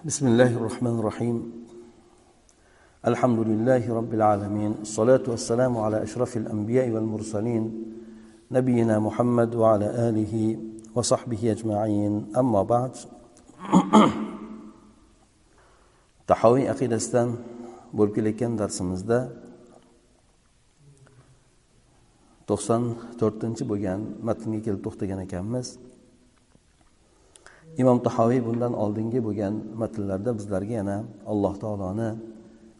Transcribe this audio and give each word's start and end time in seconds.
بسم 0.00 0.26
الله 0.26 0.56
الرحمن 0.56 0.98
الرحيم. 0.98 1.36
الحمد 3.06 3.38
لله 3.38 3.84
رب 3.84 4.14
العالمين 4.14 4.72
الصلاة 4.88 5.20
والسلام 5.28 5.76
على 5.76 6.02
أشرف 6.02 6.36
الأنبياء 6.36 6.88
والمرسلين 6.90 7.64
نبينا 8.50 8.98
محمد 8.98 9.54
وعلى 9.54 10.08
آله 10.08 10.34
وصحبه 10.96 11.52
أجمعين. 11.52 12.32
أما 12.32 12.62
بعد 12.62 12.92
tahoviy 16.24 16.72
aqidasidan 16.72 17.36
bo'lib 17.92 18.16
kelayotgan 18.16 18.56
darsimizda 18.56 19.18
to'qson 22.48 22.82
to'rtinchi 23.20 23.68
bo'lgan 23.68 24.00
matnga 24.24 24.64
kelib 24.64 24.80
to'xtagan 24.80 25.20
ekanmiz 25.28 25.76
imom 27.78 27.98
tahoviy 28.06 28.40
bundan 28.46 28.72
oldingi 28.82 29.20
bo'lgan 29.26 29.54
matnlarda 29.80 30.30
bizlarga 30.38 30.74
yana 30.80 30.96
alloh 31.32 31.54
taoloni 31.62 32.08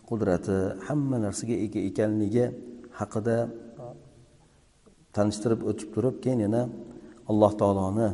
qudrati 0.09 0.57
hamma 0.87 1.17
narsaga 1.25 1.57
ega 1.65 1.81
ekanligi 1.91 2.47
haqida 3.01 3.37
tanishtirib 5.17 5.61
o'tib 5.71 5.89
turib 5.95 6.17
keyin 6.23 6.41
yana 6.47 6.63
alloh 7.31 7.53
taoloni 7.61 8.09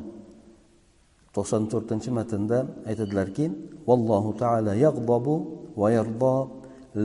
to'qson 1.34 1.62
to'rtinchi 1.72 2.10
matnda 2.18 2.58
aytadilarki 2.90 3.44
vallohu 3.88 4.30
taala 4.42 4.72
yag'dobu 4.84 5.34
va 5.80 5.88
yardo 5.96 6.34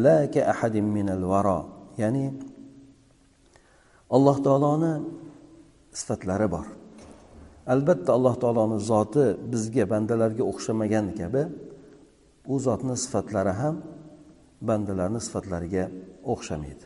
la 0.04 0.18
ka 0.34 0.42
ahadin 0.54 0.88
minal 0.96 1.24
varo 1.32 1.60
ya'ni 2.02 2.26
alloh 4.16 4.38
taoloni 4.46 4.94
sifatlari 6.00 6.48
bor. 6.56 6.81
Albatta 7.74 8.10
alloh 8.18 8.36
taoloni 8.44 8.78
zoti 8.92 9.26
bizga 9.52 9.84
bandalarga 9.94 10.44
o'xshamagan 10.52 11.08
kabi 11.20 11.44
u 12.54 12.56
zotni 12.66 12.96
sifatlari 13.04 13.54
ham 13.62 13.76
bandalarni 14.70 15.20
sifatlariga 15.28 15.84
o'xshamaydi. 16.34 16.86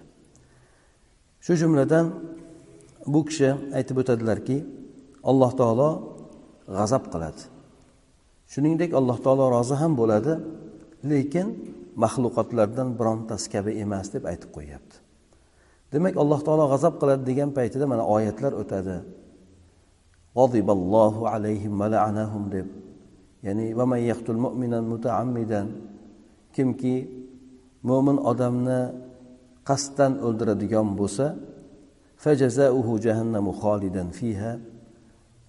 Shu 1.45 1.53
jumladan 1.61 2.05
bu 3.13 3.19
kishi 3.27 3.49
aytib 3.77 3.97
o'tadilarki 4.01 4.57
alloh 5.29 5.51
taolo 5.59 5.89
g'azab 6.77 7.03
qiladi. 7.13 7.41
Shuningdek 8.51 8.91
alloh 8.99 9.17
taolo 9.25 9.45
rozi 9.55 9.75
ham 9.81 9.91
bo'ladi 10.01 10.33
lekin 11.11 11.47
maxluqotlardan 12.03 12.87
birontasi 12.99 13.47
kabi 13.53 13.71
emas 13.83 14.07
deb 14.15 14.23
aytib 14.31 14.49
qo'yyapti. 14.57 14.95
Demak 15.93 16.15
alloh 16.23 16.39
taolo 16.47 16.65
g'azab 16.73 16.93
qiladi 17.01 17.23
degan 17.29 17.49
paytida 17.57 17.85
mana 17.91 18.03
oyatlar 18.15 18.53
o'tadi. 18.61 18.95
G'oziballohu 20.37 21.21
alayhim 21.33 21.73
va 21.81 21.87
la'anahum 21.93 22.43
deb. 22.55 22.67
Ya'ni 23.45 23.67
va 23.77 23.85
man 23.91 24.01
yaqtul 24.11 24.39
mu'minan 24.45 24.83
mutaammidan 24.93 25.67
kimki 26.55 26.95
mo'min 27.89 28.17
odamni 28.31 28.81
qasddan 29.69 30.11
o'ldiradigan 30.25 30.87
bo'lsa 30.99 31.25
fajazauhu 32.23 32.91
jahannamu 33.05 33.51
xolidan 33.61 34.07
fiha 34.17 34.51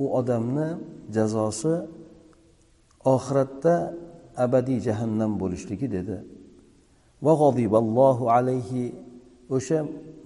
u 0.02 0.04
odamni 0.20 0.68
jazosi 1.16 1.74
oxiratda 3.14 3.74
abadiy 4.44 4.78
jahannam 4.86 5.32
bo'lishligi 5.42 5.86
dedi. 5.96 6.16
Va 7.24 7.32
g'oziballohu 7.42 8.24
alayhi 8.36 8.84
o'sha 9.56 9.78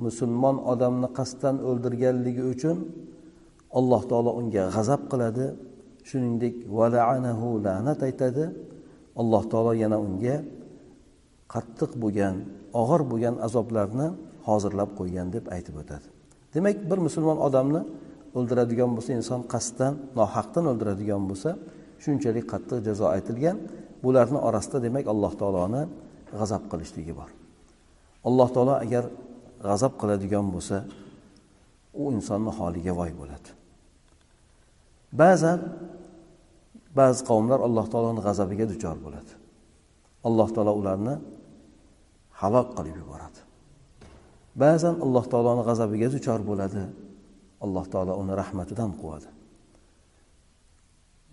musulmon 0.05 0.56
odamni 0.72 1.08
qasddan 1.19 1.56
o'ldirganligi 1.69 2.42
uchun 2.53 2.77
alloh 3.78 4.02
taolo 4.10 4.30
unga 4.40 4.64
g'azab 4.74 5.02
qiladi. 5.10 5.46
Shuningdek 6.08 6.54
valaanahu 6.78 7.46
la'nat 7.66 8.00
aytadi. 8.08 8.44
Alloh 9.20 9.42
taolo 9.52 9.72
yana 9.82 9.96
unga 10.06 10.36
qattiq 11.54 11.91
bo'lgan 12.02 12.34
og'ir 12.82 13.02
bo'lgan 13.10 13.34
azoblarni 13.46 14.06
hozirlab 14.48 14.91
qo'ygan 14.98 15.26
deb 15.34 15.44
aytib 15.54 15.74
o'tadi. 15.82 16.06
Demak 16.54 16.76
bir 16.91 16.98
musulmon 17.06 17.38
odamni 17.47 17.82
o'ldiradigan 18.38 18.91
bo'lsa 18.97 19.10
inson 19.19 19.41
qasddan 19.53 19.92
nohaqdan 20.19 20.64
o'ldiradigan 20.70 21.22
bo'lsa 21.30 21.50
shunchalik 22.04 22.47
qattiq 22.53 22.78
jazo 22.88 23.06
aytilgan. 23.16 23.56
Bularni 24.04 24.38
orasida 24.48 24.78
demak 24.86 25.04
alloh 25.12 25.32
taoloni 25.41 25.82
g'azab 26.38 26.62
qilishligi 26.70 27.12
bor. 27.20 27.30
Alloh 28.28 28.48
taolo 28.54 28.75
agar 28.84 29.04
g'azab 29.69 29.92
qiladigan 30.00 30.47
bo'lsa 30.54 30.76
u 32.03 32.04
insonni 32.16 32.53
holiga 32.59 32.92
voy 33.00 33.12
bo'ladi. 33.20 33.59
Ba'zan 35.12 35.60
ba'zi 36.98 37.21
qavmlar 37.31 37.59
alloh 37.66 37.87
taoloni 37.93 38.21
g'azabiga 38.26 38.66
duchor 38.72 38.97
bo'ladi. 39.04 39.32
Alloh 40.28 40.48
taolo 40.54 40.72
ularni 40.81 41.15
halok 42.41 42.69
qilib 42.76 42.97
yuboradi. 43.03 43.41
Ba'zan 44.62 44.94
alloh 45.04 45.25
taoloni 45.32 45.62
g'azabiga 45.69 46.09
duchor 46.15 46.41
bo'ladi. 46.50 46.82
Alloh 47.65 47.84
taolo 47.93 48.12
uni 48.22 48.32
rahmatidan 48.43 48.91
quvadi. 49.00 49.28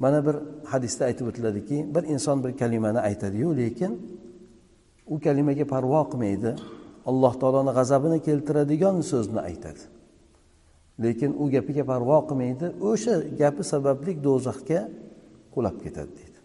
Mana 0.04 0.20
bir 0.28 0.36
hadisda 0.72 1.04
aytib 1.10 1.26
o'tiladiki 1.32 1.78
bir 1.96 2.04
inson 2.14 2.38
bir 2.44 2.52
kalimani 2.62 3.00
aytadiyu 3.10 3.50
lekin 3.62 3.92
u 5.14 5.16
kalimaga 5.26 5.66
parvo 5.74 6.02
qilmaydi. 6.12 6.52
Alloh 7.10 7.34
taoloni 7.42 7.72
g'azabini 7.78 8.18
keltiradigan 8.28 8.96
so'zni 9.12 9.40
aytadi. 9.50 9.84
Lekin 11.04 11.32
u 11.42 11.44
gapiga 11.56 11.84
parvo 11.92 12.18
qilmaydi. 12.30 12.66
O'sha 12.90 13.14
gapi 13.42 13.64
sababli 13.74 14.12
do'zaxga 14.28 14.80
qulab 15.54 15.76
ketadi 15.84 16.12
deydi. 16.20 16.40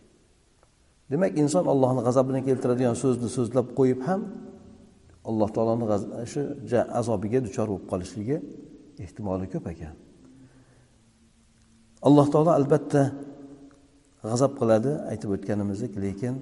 Demak 1.11 1.33
inson 1.43 1.65
allohni 1.73 2.01
g'azabini 2.07 2.41
keltiradigan 2.49 2.97
so'zni 3.03 3.29
so'zlab 3.37 3.67
qo'yib 3.79 4.01
ham 4.09 4.21
alloh 5.31 5.49
taoloni 5.57 5.87
shu 6.33 6.41
azobiga 7.01 7.39
duchor 7.47 7.67
bo'lib 7.73 7.87
qolishligi 7.93 8.37
ehtimoli 9.05 9.47
ko'p 9.55 9.67
ekan. 9.75 9.95
Alloh 12.09 12.27
taolo 12.35 12.51
albatta 12.59 13.03
g'azab 14.31 14.53
qiladi 14.61 14.93
aytib 15.13 15.31
o'tganimizdek 15.37 15.93
lekin 16.05 16.35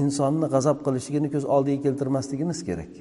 insonni 0.00 0.46
g'azab 0.54 0.78
qilishligini 0.86 1.28
ko'z 1.34 1.44
oldiga 1.54 1.80
keltirmasligimiz 1.86 2.58
kerak. 2.68 2.92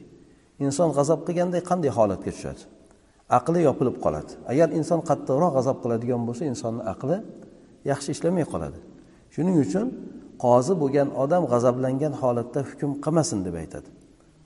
Inson 0.66 0.90
g'azab 0.98 1.20
qilganda 1.28 1.60
qanday 1.70 1.92
holatga 1.98 2.32
tushadi? 2.36 2.62
Aqli 3.38 3.60
yopilib 3.68 3.98
qoladi. 4.06 4.32
Agar 4.52 4.68
inson 4.80 5.00
qattiqroq 5.10 5.52
g'azab 5.58 5.78
qiladigan 5.84 6.22
bo'lsa 6.28 6.44
insonni 6.52 6.84
aqli 6.94 7.18
yaxshi 7.92 8.10
ishlamay 8.16 8.46
qoladi. 8.54 8.80
Shuning 9.34 9.58
uchun 9.66 9.88
qozi 10.44 10.74
bo'lgan 10.82 11.08
odam 11.24 11.44
g'azablangan 11.52 12.14
holatda 12.22 12.60
hukm 12.70 12.92
qilmasin 13.04 13.40
deb 13.48 13.56
aytadi. 13.62 13.90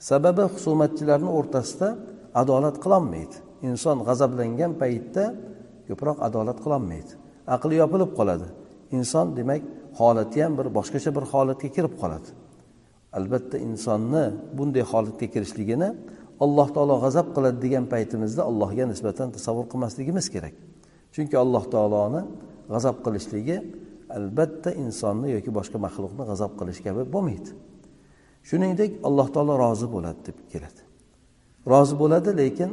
Sababi 0.09 0.43
husumatchilarni 0.53 1.31
o'rtasida 1.39 1.87
adolat 2.41 2.75
qilolmaydi 2.83 3.35
inson 3.67 3.97
g'azablangan 4.07 4.71
paytda 4.81 5.23
ko'proq 5.87 6.17
adolat 6.27 6.57
qilolmaydi 6.63 7.11
aqli 7.55 7.75
yopilib 7.81 8.11
qoladi. 8.19 8.47
Inson 8.97 9.27
demak 9.39 9.61
holati 9.99 10.39
ham 10.43 10.53
bir 10.59 10.67
boshqacha 10.77 11.09
bir 11.17 11.23
holatga 11.31 11.69
kirib 11.75 11.93
qoladi. 12.01 12.29
Albatta 13.17 13.57
insonni 13.67 14.23
bunday 14.57 14.83
holatga 14.91 15.27
kirishligini 15.33 15.89
alloh 16.43 16.67
taolo 16.75 16.95
g'azab 17.03 17.27
qiladi 17.35 17.57
degan 17.65 17.85
paytimizda 17.93 18.41
allohga 18.49 18.85
nisbatan 18.91 19.27
tasavvur 19.35 19.65
qilmasligimiz 19.71 20.25
kerak. 20.33 20.55
Chunki 21.13 21.35
alloh 21.43 21.63
taoloni 21.73 22.21
g'azab 22.73 22.97
qilishligi 23.05 23.57
albatta 24.17 24.69
insonni 24.83 25.27
yoki 25.35 25.51
boshqa 25.57 25.77
maxluqni 25.85 26.23
g'azab 26.29 26.51
qilish 26.59 26.79
kabi 26.85 27.01
bo'lmaydi. 27.13 27.51
Shuningdek 28.49 28.91
alloh 29.07 29.27
taolo 29.35 29.53
rozi 29.63 29.87
bo'ladi 29.95 30.19
deb 30.27 30.37
keladi. 30.51 30.81
Rozi 31.71 31.95
bo'ladi 32.01 32.29
lekin 32.41 32.71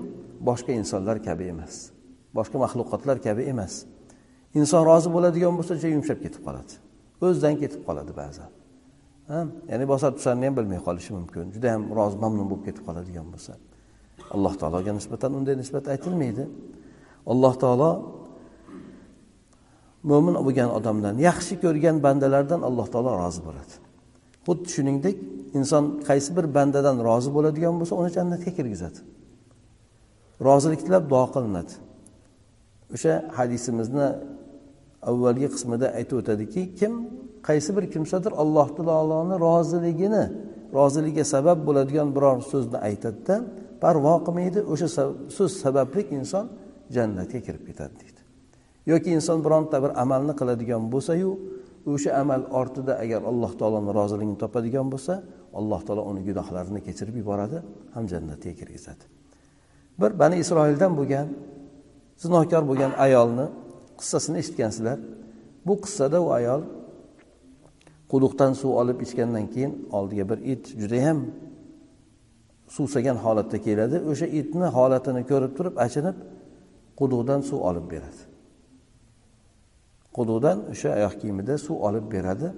boshqa 0.48 0.72
insonlar 0.81 1.16
kabi 1.28 1.44
emas. 1.54 1.75
Boshqa 2.37 2.56
maxluqotlar 2.64 3.16
kabi 3.26 3.42
emas. 3.52 3.75
Inson 4.58 4.82
rozi 4.91 5.08
bo'ladigan 5.16 5.54
bo'lsa 5.58 5.72
juda 5.78 5.91
yumshab 5.97 6.19
ketib 6.25 6.42
qoladi. 6.47 6.72
O'zidan 7.26 7.54
ketib 7.62 7.82
qoladi 7.88 8.12
ba'zan. 8.22 8.50
Ya'ni 9.71 9.85
bosar 9.93 10.11
tusarini 10.17 10.44
ham 10.49 10.55
bilmay 10.59 10.81
qolishi 10.87 11.11
mumkin. 11.19 11.44
Juda 11.55 11.67
yam 11.75 11.82
rozi 11.99 12.17
mamnun 12.25 12.47
bo'lib 12.50 12.65
ketib 12.69 12.82
qoladigan 12.88 13.27
bo'lsa. 13.32 13.53
Alloh 14.35 14.55
taologa 14.61 14.93
nisbatan 14.99 15.31
unday 15.38 15.55
nisbat 15.62 15.85
aytilmaydi. 15.94 16.44
Alloh 17.32 17.55
taolo 17.62 17.91
mo'min 20.11 20.35
bo'lgan 20.47 20.71
odamlarni 20.79 21.21
yaxshi 21.31 21.55
ko'rgan 21.65 21.97
bandalardan 22.06 22.61
alloh 22.69 22.87
taolo 22.93 23.11
rozi 23.23 23.41
bo'ladi. 23.49 23.75
Xuddi 24.47 24.69
shuningdek 24.75 25.17
inson 25.59 25.85
qaysi 26.09 26.31
bir 26.37 26.47
bandadan 26.56 26.97
rozi 27.09 27.31
bo'ladigan 27.37 27.75
bo'lsa 27.81 27.94
uni 28.00 28.11
jannatga 28.17 28.50
kirgizadi. 28.59 28.99
Rozilik 30.49 30.81
tilab 30.87 31.05
duo 31.12 31.25
qilinadi. 31.35 31.73
O'sha 32.94 33.15
hadisimizni 33.38 34.06
avvalgi 35.11 35.49
qismida 35.55 35.87
aytib 35.99 36.17
o'tadiki 36.21 36.62
kim 36.81 36.93
qaysi 37.48 37.70
bir 37.76 37.84
kimsadir 37.94 38.32
alloh 38.42 38.69
taoloni 38.76 39.37
roziligini 39.46 40.25
roziligiga 40.78 41.25
sabab 41.34 41.58
bo'ladigan 41.69 42.08
biror 42.16 42.38
so'zni 42.52 42.78
aytadida 42.88 43.37
parvo 43.82 44.14
qilmaydi 44.26 44.60
o'sha 44.72 44.88
so'z 45.37 45.52
sababli 45.64 46.02
inson 46.19 46.44
jannatga 46.96 47.38
kirib 47.46 47.62
ketadi 47.69 47.94
deydi. 48.02 48.20
Yoki 48.90 49.10
inson 49.19 49.38
bironta 49.46 49.76
bir 49.84 49.92
amalni 50.02 50.34
qiladigan 50.40 50.82
bo'lsayu 50.92 51.31
o'sha 51.92 52.10
amal 52.22 52.42
ortida 52.60 52.92
agar 53.04 53.20
alloh 53.31 53.52
taoloni 53.60 53.90
roziligini 53.98 54.38
topadigan 54.42 54.87
bo'lsa 54.94 55.14
alloh 55.58 55.81
taolo 55.87 56.02
uni 56.10 56.20
gunohlarini 56.28 56.81
kechirib 56.87 57.16
yuboradi 57.20 57.58
ham 57.94 58.04
jannatga 58.12 58.52
kirgizadi. 58.60 59.04
Bir 60.00 60.10
bani 60.20 60.37
isroildan 60.42 60.92
bo'lgan 60.98 61.26
zinokor 62.22 62.62
bo'lgan 62.70 62.92
ayolni 63.06 63.46
qissasini 64.00 64.37
eshitgansizlar. 64.42 64.98
Bu 65.66 65.75
qissada 65.84 66.19
u 66.26 66.28
ayol 66.38 66.62
quduqdan 68.11 68.53
suv 68.61 68.73
olib 68.81 68.99
ichgandan 69.07 69.47
keyin 69.53 69.73
oldiga 69.99 70.25
bir 70.31 70.39
it 70.53 70.65
judayam 70.81 71.19
suvsagan 72.77 73.17
holatda 73.25 73.59
keladi. 73.67 73.97
O'sha 74.11 74.27
itni 74.41 74.67
holatini 74.77 75.23
ko'rib 75.31 75.53
turib 75.59 75.75
achinib 75.85 76.17
quduqdan 77.01 77.41
suv 77.49 77.61
olib 77.69 77.87
beradi. 77.93 78.23
Quduqdan 80.17 80.59
o'sha 80.73 80.89
oyoq 80.99 81.15
kiyimida 81.21 81.55
suv 81.67 81.77
olib 81.89 82.07
beradi. 82.15 82.49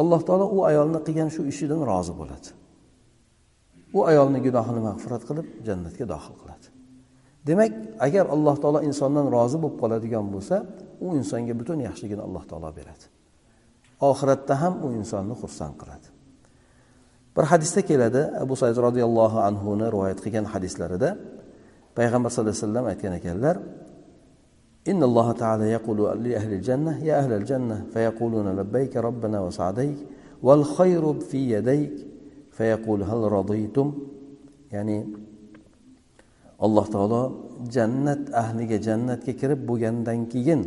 Alloh 0.00 0.20
taolo 0.28 0.46
u 0.56 0.58
ayolni 0.70 1.00
qilgan 1.06 1.28
shu 1.34 1.42
ishidan 1.52 1.80
rozi 1.90 2.12
bo'ladi. 2.20 2.48
U 3.98 4.00
ayolni 4.10 4.38
gunohini 4.46 4.80
mag'firat 4.88 5.22
qilib 5.28 5.46
jannatga 5.66 6.04
dohil 6.12 6.34
qiladi. 6.40 6.66
Demak 7.48 7.72
agar 8.06 8.24
alloh 8.34 8.56
taolo 8.62 8.80
insondan 8.88 9.26
rozi 9.36 9.56
bo'lib 9.62 9.76
qoladigan 9.82 10.26
bo'lsa 10.34 10.56
u 11.04 11.06
insonga 11.20 11.54
butun 11.60 11.78
yaxshiligini 11.86 12.22
alloh 12.26 12.44
taolo 12.50 12.70
beradi. 12.78 13.04
oxiratda 14.09 14.53
ham 14.61 14.73
u 14.85 14.87
insonni 14.99 15.35
xursand 15.41 15.75
qiladi 15.81 16.07
bir 17.35 17.45
hadisda 17.51 17.81
keladi 17.89 18.21
abu 18.43 18.55
said 18.61 18.75
roziyallohu 18.87 19.37
anhuni 19.49 19.85
rivoyat 19.95 20.19
qilgan 20.23 20.45
hadislarida 20.53 21.09
payg'ambar 21.97 22.29
sallallohu 22.31 22.53
alayhi 22.55 22.65
vasallam 22.65 22.85
aytgan 22.91 23.13
ekanlar 23.21 23.57
إن 24.91 25.03
الله 25.09 25.31
تعالى 25.31 25.65
يقول 25.77 25.99
لأهل 26.25 26.51
الجنة 26.53 26.93
يا 27.05 27.15
أهل 27.21 27.31
الجنة 27.39 27.77
فيقولون 27.93 28.47
لبيك 28.59 28.97
ربنا 28.97 29.37
وسعديك 29.45 29.97
والخير 30.45 31.03
في 31.29 31.39
يديك 31.51 31.95
فيقول 32.57 32.99
هل 33.03 33.21
رضيتم 33.37 33.87
يعني 34.71 34.97
alloh 36.61 36.85
taolo 36.93 37.21
jannat 37.75 38.29
ahliga 38.41 38.77
jannatga 38.87 39.33
kirib 39.41 39.61
bo'lgandan 39.69 40.29
keyin 40.33 40.61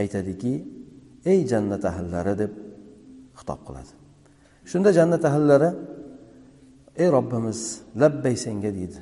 aytadiki 0.00 0.52
ey 1.25 1.47
jannat 1.51 1.83
ahllari 1.85 2.33
deb 2.41 2.51
xitob 3.39 3.59
qiladi. 3.67 3.91
Shunda 4.69 4.89
jannat 4.97 5.23
ahllari 5.25 5.69
ey 7.01 7.09
robbimiz 7.15 7.59
labbay 8.01 8.35
senga 8.45 8.71
deydi. 8.77 8.99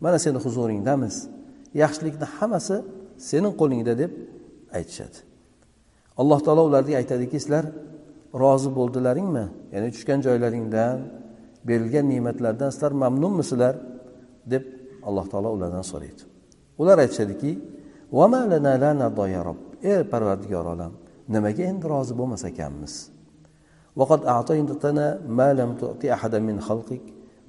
Mana 0.00 0.18
seni 0.18 0.38
huzuringdamiz. 0.44 1.16
Yaxshilikni 1.82 2.26
hammasi 2.36 2.76
sening 3.28 3.54
qo'lingda 3.60 3.94
deb 4.02 4.12
aytishadi. 4.78 5.18
Alloh 6.20 6.40
taolo 6.46 6.62
ularga 6.68 6.94
aytadiki 7.02 7.38
sizlar 7.40 7.64
rozi 8.42 8.70
bo'ldilaringmi? 8.78 9.44
Ya'ni 9.74 9.88
tushgan 9.94 10.20
joylaringdan 10.26 10.98
berilgan 11.68 12.06
ne'matlardan 12.12 12.70
sizlar 12.74 12.92
mamnunmisizlar 13.02 13.74
deb 14.52 14.64
alloh 15.08 15.26
taolo 15.32 15.48
ulardan 15.56 15.84
so'raydi. 15.92 16.22
Ular 16.80 16.98
aytishadiki 17.04 17.50
ey 19.90 19.98
parvardigor 20.12 20.66
olam 20.74 20.92
nimaga 21.34 21.62
endi 21.70 21.84
rozi 21.92 22.14
bo'lmas 22.20 22.42
ekanmiz? 22.50 22.94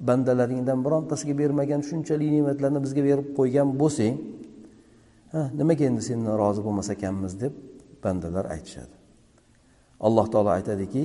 Bandalaringdan 0.08 0.78
birontasiga 0.86 1.34
bermagan 1.40 1.80
shunchalik 1.88 2.30
ne'matlarni 2.36 2.80
bizga 2.84 3.02
berib 3.08 3.28
qo'ygan 3.38 3.68
bo'lsang 3.80 4.14
nimaga 5.60 5.84
endi 5.90 6.02
sendan 6.08 6.34
rozi 6.42 6.60
bo'lmas 6.66 6.88
ekanmiz 6.96 7.32
deb 7.42 7.52
bandalar 8.04 8.44
aytishadi. 8.54 8.94
Alloh 10.06 10.26
taolo 10.32 10.50
aytadiki 10.58 11.04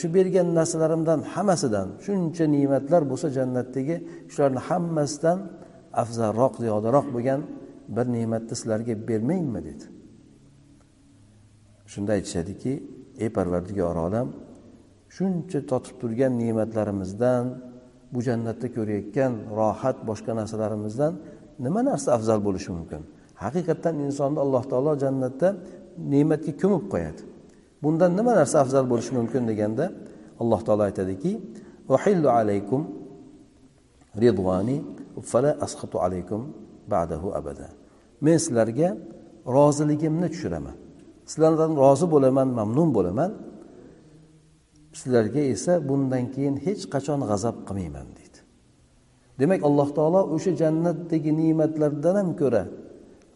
shu 0.00 0.08
bergan 0.16 0.48
narsalarimdan 0.58 1.20
hammasidan 1.32 1.88
shuncha 2.04 2.44
ne'matlar 2.54 3.02
bo'lsa 3.10 3.28
jannatdagi 3.38 3.96
shularni 4.32 4.60
hammasidan 4.68 5.38
afzalroq 6.02 6.54
ziyodaroq 6.62 7.06
bo'lgan 7.14 7.40
bir 7.88 8.06
ne'matni 8.12 8.54
sizlarga 8.56 9.08
bermaymi 9.08 9.64
dedi. 9.64 9.84
Shunda 11.86 12.12
aytishadiki 12.12 12.72
ey 13.18 13.28
parvardigor 13.36 13.96
olam 14.06 14.28
shuncha 15.16 15.60
totib 15.70 15.96
turgan 16.00 16.32
ne'matlarimizdan 16.42 17.44
bu 18.12 18.20
jannatda 18.28 18.66
ko'rayotgan 18.76 19.32
rohat 19.58 19.98
boshqa 20.08 20.32
narsalarimizdan 20.40 21.12
nima 21.64 21.80
narsa 21.88 22.08
afzal 22.16 22.40
bo'lishi 22.46 22.70
mumkin? 22.76 23.02
Haqiqatdan 23.44 23.94
insonni 24.06 24.38
alloh 24.44 24.64
taolo 24.70 24.92
jannatda 25.04 25.48
ne'matga 26.12 26.52
ko'mib 26.62 26.84
qo'yadi. 26.92 27.22
Bundan 27.82 28.10
nima 28.18 28.32
narsa 28.40 28.56
afzal 28.64 28.84
bo'lishi 28.92 29.12
mumkin 29.18 29.42
deganda 29.50 29.84
alloh 30.42 30.60
taolo 30.66 30.82
aytadiki 30.88 31.32
alaykum 32.40 32.82
ridvani 34.22 34.76
fala 35.30 35.50
asqatu 35.66 35.96
alaykum 36.06 36.40
ba'dahu 36.92 37.28
abada 37.38 37.68
men 38.24 38.38
sizlarga 38.44 38.88
roziligimni 39.46 40.28
tushiraman. 40.34 40.76
Sizlardan 41.30 41.72
rozi 41.82 42.06
bo'laman 42.14 42.48
mamnun 42.58 42.90
bo'laman. 42.96 43.30
Sizlarga 45.00 45.42
esa 45.54 45.72
bundan 45.88 46.24
keyin 46.34 46.56
hech 46.66 46.82
qachon 46.94 47.20
g'azab 47.30 47.56
qilmayman 47.68 48.08
deydi. 48.18 48.38
Demak 49.40 49.60
alloh 49.68 49.88
taolo 49.96 50.20
o'sha 50.34 50.52
jannatdagi 50.62 51.30
ne'matlardan 51.40 52.14
ham 52.20 52.30
ko'ra 52.40 52.62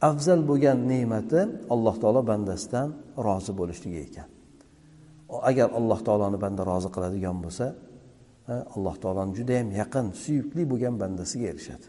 afzal 0.08 0.40
bo'lgan 0.50 0.78
ne'mati 0.92 1.40
alloh 1.74 1.96
taolo 2.02 2.20
bandasidan 2.30 2.88
rozi 3.26 3.52
bo'lishligi 3.60 4.00
ekan. 4.08 4.28
Agar 5.50 5.68
alloh 5.78 6.00
taoloni 6.06 6.38
banda 6.44 6.62
rozi 6.70 6.88
qiladigan 6.94 7.36
bo'lsa 7.44 7.66
alloh 8.76 8.96
taoloni 9.02 9.32
judayam 9.38 9.68
yaqin 9.80 10.06
suyukli 10.22 10.62
bo'lgan 10.70 10.94
bandasiga 11.02 11.46
erishadi. 11.52 11.86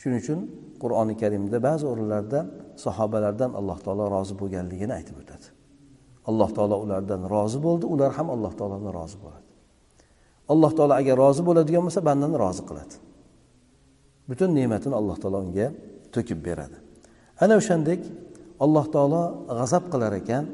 Shuning 0.00 0.20
uchun 0.24 0.40
qur'oni 0.82 1.14
karimda 1.22 1.58
ba'zi 1.68 1.84
o'rinlarda 1.92 2.40
sahobalardan 2.84 3.50
alloh 3.58 3.78
taolo 3.84 4.04
rozi 4.16 4.34
bo'lganligini 4.40 4.92
aytib 4.98 5.16
o'tadi. 5.22 5.46
Alloh 6.30 6.50
taolo 6.56 6.76
ulardan 6.84 7.22
rozi 7.34 7.58
bo'ldi 7.66 7.84
ular 7.94 8.10
ham 8.18 8.28
alloh 8.34 8.52
taolodan 8.58 8.92
rozi 8.98 9.16
bo'ladi. 9.22 9.46
Alloh 10.52 10.72
taolo 10.76 10.94
agar 11.00 11.14
rozi 11.24 11.42
bo'ladigan 11.48 11.82
bo'lsa 11.86 12.00
bandani 12.08 12.36
rozi 12.44 12.62
qiladi. 12.68 12.94
Butun 14.28 14.50
ne'matini 14.58 14.94
alloh 15.00 15.16
taolo 15.22 15.38
unga 15.46 15.66
to'kib 16.14 16.38
beradi. 16.46 16.76
Ana 17.42 17.54
o'shandek 17.60 18.00
alloh 18.64 18.86
taolo 18.94 19.22
g'azab 19.58 19.84
qilar 19.92 20.12
ekan 20.20 20.44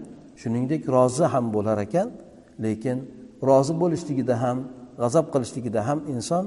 shuningdek 0.41 0.83
rozi 0.97 1.25
ham 1.33 1.45
bo'lar 1.55 1.79
ekan 1.87 2.09
lekin 2.65 2.99
rozi 3.49 3.75
bo'lishligida 3.83 4.35
ham 4.45 4.59
g'azab 5.03 5.27
qilishligida 5.33 5.81
ham 5.89 5.99
inson 6.15 6.45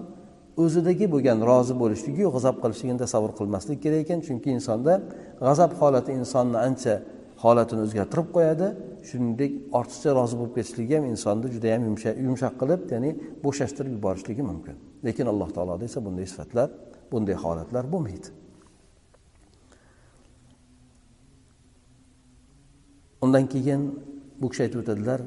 o'zidagi 0.63 1.05
bo'lgan 1.13 1.39
rozi 1.49 1.73
bo'lishligiyu 1.81 2.29
g'azab 2.35 2.55
qilishligini 2.63 2.99
tasavvur 3.03 3.33
qilmaslik 3.39 3.79
kerak 3.83 3.99
ekan. 4.05 4.19
Chunki 4.27 4.49
insonda 4.57 4.93
g'azab 5.45 5.71
holati 5.79 6.11
insonni 6.19 6.57
ancha 6.67 6.93
holatini 7.43 7.81
o'zgartirib 7.85 8.27
qo'yadi. 8.35 8.67
Shuningdek 9.09 9.51
ortiqcha 9.79 10.09
rozi 10.19 10.35
bo'lib 10.39 10.53
ketishligi 10.57 10.93
ham 10.97 11.05
insonni 11.13 11.47
judayam 11.55 11.81
yumshoq 12.27 12.55
qilib 12.61 12.81
ya'ni 12.93 13.09
bo'shashtirib 13.45 13.91
yuborishligi 13.97 14.43
mumkin. 14.51 14.75
Lekin 15.05 15.25
alloh 15.31 15.49
taoloda 15.55 15.83
esa 15.89 15.99
bunday 16.05 16.27
sifatlar 16.33 16.67
bunday 17.11 17.35
holatlar 17.43 17.83
bo'lmaydi. 17.93 18.29
Undan 23.23 23.45
keyin 23.53 23.81
bu 24.41 24.47
kishi 24.51 24.61
aytib 24.65 24.79
o'tadilar 24.83 25.19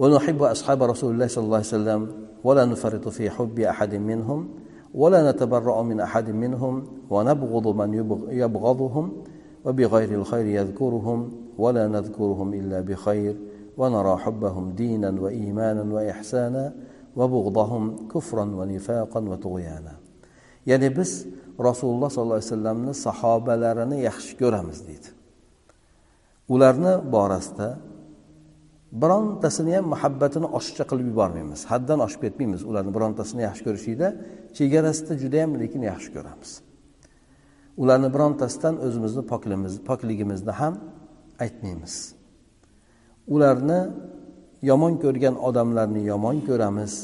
ونحب 0.00 0.42
أصحاب 0.42 0.82
رسول 0.82 1.14
الله 1.14 1.26
صلى 1.26 1.44
الله 1.44 1.56
عليه 1.56 1.76
وسلم 1.76 2.02
ولا 2.44 2.64
نفرط 2.64 3.08
في 3.08 3.30
حب 3.30 3.58
أحد 3.58 3.94
منهم 3.94 4.48
ولا 4.94 5.30
نتبرأ 5.30 5.82
من 5.82 6.00
أحد 6.00 6.30
منهم 6.30 6.74
ونبغض 7.10 7.66
من 7.76 7.88
يبغضهم 8.30 9.06
وبغير 9.64 10.10
الخير 10.14 10.46
يذكرهم 10.46 11.18
ولا 11.58 11.88
نذكرهم 11.88 12.54
إلا 12.54 12.80
بخير 12.80 13.36
ونرى 13.76 14.16
حبهم 14.16 14.64
دينا 14.70 15.20
وإيمانا 15.20 15.94
وإحسانا 15.94 16.72
وبغضهم 17.16 18.08
كفرا 18.08 18.44
ونفاقا 18.44 19.20
وطغيانا. 19.20 20.00
ya'ni 20.66 20.96
biz 20.96 21.26
rasululloh 21.68 22.10
sollallohu 22.12 22.38
alayhi 22.40 22.52
vasallamni 22.52 22.92
sahobalarini 22.94 23.98
yaxshi 24.08 24.32
ko'ramiz 24.40 24.78
deydi 24.88 25.08
ularni 26.54 26.94
borasida 27.14 27.68
birontasini 28.92 29.76
ham 29.76 29.86
muhabbatini 29.94 30.48
oshiqcha 30.58 30.84
qilib 30.90 31.06
yubormaymiz. 31.12 31.60
Haddan 31.70 32.00
oshib 32.06 32.20
ketmaymiz. 32.24 32.62
Ularni 32.70 32.92
birontasini 32.96 33.42
yaxshi 33.48 33.62
ko'rishlikda 33.66 34.08
chegarasida 34.56 35.14
judayam 35.22 35.50
lekin 35.62 35.82
yaxshi 35.90 36.10
ko'ramiz. 36.16 36.50
Ularni 37.82 38.08
birontasidan 38.14 38.74
o'zimizni 38.86 39.22
pokligimizni 39.90 40.52
ham 40.60 40.74
aytmaymiz. 41.44 41.94
Ularni 43.34 43.80
yomon 44.70 44.94
ko'rgan 45.04 45.34
odamlarni 45.48 46.02
yomon 46.12 46.36
ko'ramiz. 46.48 46.94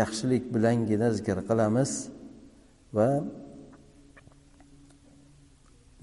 Yaxshilik 0.00 0.44
bilangina 0.54 1.08
zikr 1.16 1.38
qilamiz 1.48 1.90
va 2.96 3.08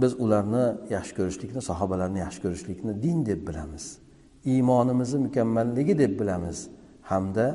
biz 0.01 0.12
ularni 0.24 0.65
yaxshi 0.96 1.13
ko'rishlikni 1.20 1.62
sahobalarni 1.70 2.20
yaxshi 2.25 2.39
ko'rishlikni 2.46 2.94
din 3.03 3.17
deb 3.29 3.41
bilamiz. 3.48 4.04
Iymonimizni 4.45 5.19
mukammalligi 5.27 5.97
deb 5.97 6.19
bilamiz. 6.19 6.67
Hamda 7.11 7.47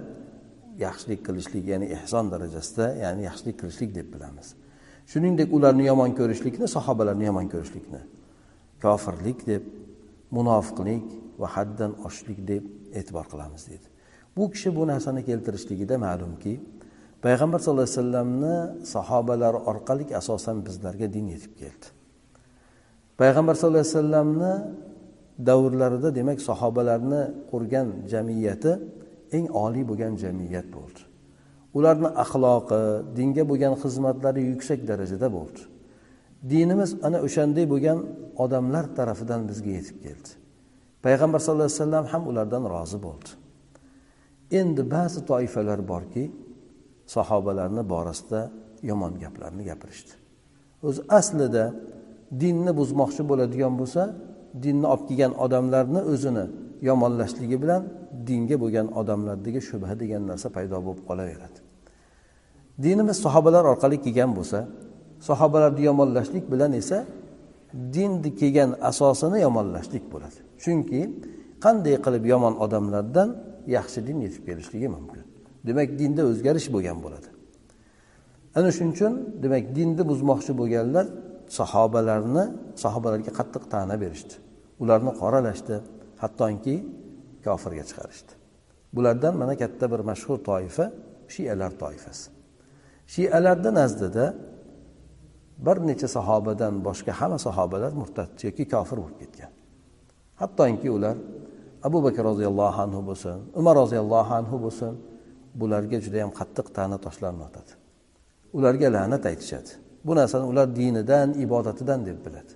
yaxshilik 0.79 1.21
qilishlik 1.27 1.65
ya'ni 1.73 1.87
ehson 1.97 2.31
darajasida 2.33 2.87
ya'ni 3.05 3.23
yaxshilik 3.29 3.57
qilishlik 3.61 3.91
deb 3.99 4.09
bilamiz. 4.15 4.55
Shuningdek 5.11 5.49
ularni 5.57 5.85
yomon 5.91 6.11
ko'rishlikni 6.19 6.67
sahobalarni 6.77 7.25
yomon 7.31 7.47
ko'rishlikni. 7.53 8.01
Kofirlik 8.83 9.47
deb 9.51 9.63
munofiqlik 10.37 11.07
va 11.41 11.49
haddan 11.57 11.93
oshishlik 12.07 12.41
deb 12.51 12.65
e'tibor 12.99 13.27
qilamiz 13.33 13.63
deydi. 13.71 13.87
Bu 14.37 14.51
kishi 14.53 14.71
bu 14.77 14.83
narsani 14.93 15.23
keltirishligida 15.29 15.97
ma'lumki 16.07 16.53
payg'ambar 17.25 17.59
sallallohu 17.65 17.89
alayhi 17.89 17.99
vasallamni 17.99 18.57
sahobalari 18.95 19.59
orqali 19.71 20.05
asosan 20.21 20.57
bizlarga 20.67 21.07
din 21.17 21.27
yetib 21.35 21.53
keldi. 21.61 21.87
Payg'ambar 23.21 23.55
sallallohu 23.55 23.85
alayhi 23.85 23.97
vasallamni 23.97 24.53
davrlarida 25.49 26.09
demak 26.19 26.39
sahobalarni 26.49 27.23
qurgan 27.51 27.89
jamiyati 28.13 28.73
eng 29.37 29.47
oliy 29.65 29.85
bo'lgan 29.91 30.13
jamiyat 30.25 30.69
bo'ldi. 30.77 31.01
Ularni 31.79 32.09
axloqi 32.25 32.81
dinga 33.19 33.45
bo'lgan 33.51 33.75
xizmatlari 33.83 34.43
yuksak 34.53 34.81
darajada 34.91 35.29
bo'ldi. 35.37 35.61
Dinimiz 36.53 36.91
ana 37.07 37.19
o'shanday 37.27 37.67
bo'lgan 37.73 37.99
odamlar 38.45 38.85
tarafidan 38.99 39.41
bizga 39.51 39.71
yetib 39.79 39.99
keldi. 40.05 40.31
Payg'ambar 41.05 41.41
sallallohu 41.45 41.71
alayhi 41.71 41.83
vasallam 41.83 42.07
ham 42.13 42.23
ulardan 42.31 42.65
rozi 42.75 42.99
bo'ldi. 43.07 43.31
Endi 44.61 44.83
ba'zi 44.95 45.21
toifalar 45.31 45.81
borki 45.93 46.25
sahobalarni 47.15 47.83
borasida 47.93 48.41
yomon 48.91 49.13
gaplarni 49.23 49.63
gapirishdi. 49.71 50.13
O'zi 50.89 51.01
aslida 51.19 51.65
dinni 52.43 52.73
buzmoqchi 52.81 53.23
bo'ladigan 53.31 53.75
bo'lsa 53.81 54.03
dinni 54.65 54.87
olib 54.93 55.05
kelgan 55.09 55.33
odamlarni 55.45 56.01
o'zini 56.13 56.45
yomonlashligi 56.89 57.57
bilan 57.63 57.83
dinga 58.29 58.57
bo'lgan 58.63 58.87
odamlardagi 59.01 59.61
shubha 59.69 59.95
degan 60.03 60.23
narsa 60.31 60.49
paydo 60.57 60.79
bo'lib 60.87 61.03
qolaveradi. 61.09 61.59
Dinimiz 62.85 63.17
sahobalar 63.25 63.65
orqali 63.73 63.97
kelgan 64.05 64.31
bo'lsa 64.39 64.59
sahobalarni 65.29 65.83
yomonlashlik 65.91 66.45
bilan 66.53 66.73
esa 66.81 66.99
dinni 67.95 68.31
kelgan 68.41 68.71
asosini 68.91 69.39
yomonlashlik 69.47 70.05
bo'ladi. 70.13 70.39
Chunki 70.63 71.01
qanday 71.65 71.97
qilib 72.05 72.25
yomon 72.33 72.55
odamlardan 72.65 73.29
yaxshi 73.77 73.99
din 74.09 74.19
yetib 74.27 74.43
kelishligi 74.49 74.89
mumkin. 74.97 75.23
Demak 75.67 75.89
dinda 76.01 76.23
o'zgarish 76.31 76.69
bo'lgan 76.75 76.99
bo'ladi. 77.05 77.29
Ana 78.59 78.71
shuning 78.77 78.93
uchun 78.97 79.13
demak 79.43 79.65
dinni 79.77 80.03
buzmoqchi 80.11 80.53
bo'lganlar 80.61 81.07
sahobalarni 81.59 82.45
sahobalarga 82.85 83.33
qattiq 83.39 83.65
ta'na 83.73 83.95
berishdi. 84.03 84.35
Ularni 84.83 85.13
qoralashdi 85.23 85.77
hattoki 86.23 86.77
kofirga 87.47 87.85
chiqarishdi. 87.91 88.33
Bulardan 88.95 89.35
mana 89.43 89.55
katta 89.63 89.85
bir 89.93 90.01
mashhur 90.11 90.39
toifa 90.49 90.85
shialar 91.35 91.73
toifasi. 91.83 92.27
Shialarni 93.15 93.71
nazdida 93.81 94.27
bir 95.67 95.77
necha 95.89 96.09
sahobadan 96.17 96.75
boshqa 96.89 97.13
hamma 97.21 97.39
sahobalar 97.47 97.93
murtad 98.01 98.31
yoki 98.47 98.65
kofir 98.75 98.97
bo'lib 99.03 99.19
ketgan. 99.23 99.53
Hattoki 100.41 100.89
ular 100.97 101.17
abu 101.87 101.99
bakr 102.07 102.23
roziyallohu 102.31 102.79
anhu 102.87 103.01
bo'lsin 103.09 103.37
umar 103.61 103.75
roziyallohu 103.83 104.33
anhu 104.41 104.57
bo'lsin 104.65 104.93
bularga 105.61 105.99
juda 106.05 106.19
yam 106.25 106.33
qattiq 106.41 106.67
ta'na 106.77 106.97
toshlarni 107.07 107.43
otadi. 107.49 107.73
Ularga 108.57 108.89
la'nat 108.97 109.23
aytishadi. 109.31 109.71
Bu 110.05 110.13
narsani 110.19 110.47
ular 110.53 110.77
dinidan 110.77 111.29
ibodatidan 111.45 112.01
deb 112.07 112.19
biladi. 112.25 112.53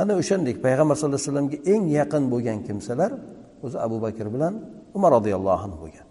Ana 0.00 0.12
o'shandek 0.20 0.56
payg'ambar 0.64 0.94
sallallohu 0.96 1.20
alayhi 1.20 1.30
vasallamga 1.30 1.58
eng 1.72 1.84
yaqin 1.98 2.24
bo'lgan 2.32 2.58
kimsalar 2.66 3.10
o'zi 3.64 3.78
abu 3.86 3.96
bakr 4.04 4.26
bilan 4.34 4.54
umar 4.96 5.10
roziyallohu 5.16 5.60
anhu 5.66 5.78
bo'lgan. 5.84 6.06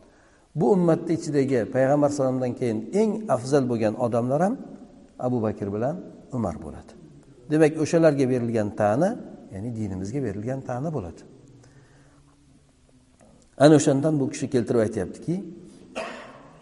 Bu 0.59 0.65
ummatni 0.75 1.11
ichidagi 1.17 1.59
payg'ambar 1.75 2.07
alayhivasallamdan 2.07 2.53
keyin 2.59 2.79
eng 3.01 3.11
afzal 3.35 3.63
bo'lgan 3.71 3.93
odamlar 4.05 4.39
ham 4.45 4.55
abu 5.27 5.37
bakr 5.45 5.67
bilan 5.75 5.95
umar 6.37 6.55
bo'ladi. 6.65 6.91
Demak 7.51 7.73
o'shalarga 7.83 8.25
berilgan 8.33 8.69
ta'na 8.81 9.09
ya'ni 9.53 9.69
dinimizga 9.77 10.19
berilgan 10.27 10.59
ta'na 10.69 10.89
bo'ladi. 10.97 11.21
Ana 13.63 13.73
o'shandan 13.79 14.13
bu 14.19 14.25
kishi 14.33 14.45
keltirib 14.53 14.81
aytyaptiki 14.85 15.35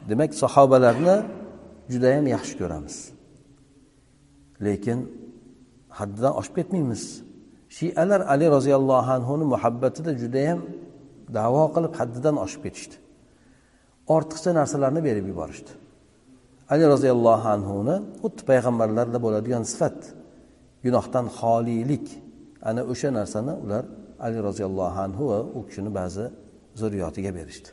demak 0.10 0.32
sahobalarni 0.44 1.16
judayam 1.92 2.26
yaxshi 2.36 2.56
ko'ramiz. 2.62 3.17
Lekin 4.66 5.00
haddidan 6.00 6.34
oshib 6.40 6.54
ketmaymiz. 6.60 7.04
Shialar 7.78 8.22
ali 8.34 8.46
roziyallohu 8.56 9.10
anhuni 9.18 9.46
muhabbatida 9.54 10.12
judayam 10.22 10.60
davo 11.38 11.64
qilib 11.76 11.94
haddidan 12.00 12.36
oshib 12.46 12.62
ketishdi. 12.66 12.96
Ortiqcha 14.16 14.52
narsalarni 14.60 15.02
berib 15.08 15.26
yuborishdi. 15.32 15.72
Ali 16.74 16.86
roziyallohu 16.94 17.48
anhuni 17.56 17.96
xuddi 18.22 18.42
payg'ambarlarda 18.50 19.18
bo'ladigan 19.26 19.64
sifat 19.72 20.00
gunohdan 20.86 21.26
xoliylik 21.40 22.08
ana 22.70 22.82
o'sha 22.92 23.10
narsani 23.20 23.54
ular 23.64 23.84
ali 24.26 24.38
roziyallohu 24.48 25.00
anhu 25.08 25.24
va 25.32 25.40
u 25.58 25.60
kishini 25.68 25.92
ba'zi 26.00 26.26
zurriyotiga 26.80 27.32
berishdi. 27.38 27.70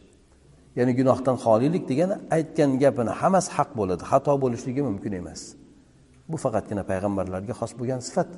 Ya'ni 0.78 0.92
gunohdan 1.00 1.36
xoliylik 1.44 1.84
degani 1.90 2.16
aytgan 2.36 2.70
gapini 2.82 3.12
hammasi 3.20 3.50
haq 3.56 3.70
bo'ladi 3.78 4.02
xato 4.10 4.32
bo'lishligi 4.44 4.82
mumkin 4.88 5.12
emas. 5.20 5.40
Bu 6.30 6.36
faqatgina 6.44 6.82
payg'ambarlarga 6.90 7.54
xos 7.60 7.72
bo'lgan 7.78 8.00
sifat. 8.08 8.30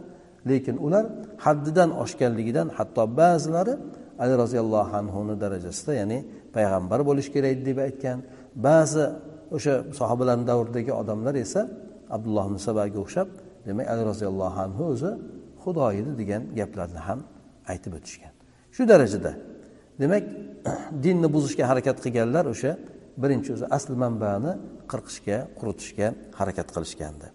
Lekin 0.50 0.76
ular 0.86 1.04
haddidan 1.44 1.90
oshganligidan 2.02 2.68
hatto 2.78 3.04
ba'zilari 3.20 3.74
ali 4.22 4.34
roziyallohu 4.42 4.92
anhuni 5.00 5.34
darajasida 5.42 5.92
ya'ni 6.00 6.18
payg'ambar 6.56 7.00
bo'lishi 7.08 7.30
kerak 7.36 7.56
deb 7.68 7.78
aytgan. 7.86 8.18
Ba'zi 8.66 9.04
o'sha 9.56 9.74
sahobalarni 9.98 10.44
davridagi 10.50 10.92
odamlar 11.00 11.34
esa 11.44 11.60
abdulloh 12.16 12.44
ibn 12.50 12.58
sabaga 12.68 12.98
o'xshab 13.04 13.28
demak 13.66 13.86
ali 13.92 14.02
roziyallohu 14.10 14.58
anhu 14.66 14.82
o'zi 14.92 15.10
xudo 15.62 15.86
edi 16.00 16.12
degan 16.20 16.42
gaplarni 16.58 17.00
ham 17.08 17.20
aytib 17.72 17.92
o'tishgan. 17.98 18.32
Shu 18.74 18.82
darajada 18.92 19.32
demak 20.02 20.24
dinni 21.04 21.28
buzishga 21.34 21.64
harakat 21.70 21.96
qilganlar 22.04 22.44
o'sha 22.54 22.72
birinchi 23.22 23.50
o'zi 23.56 23.66
asl 23.76 23.92
manbani 24.02 24.52
qirqishga 24.92 25.38
quritishga 25.58 26.06
harakat 26.38 26.68
qilishgandi. 26.74 27.26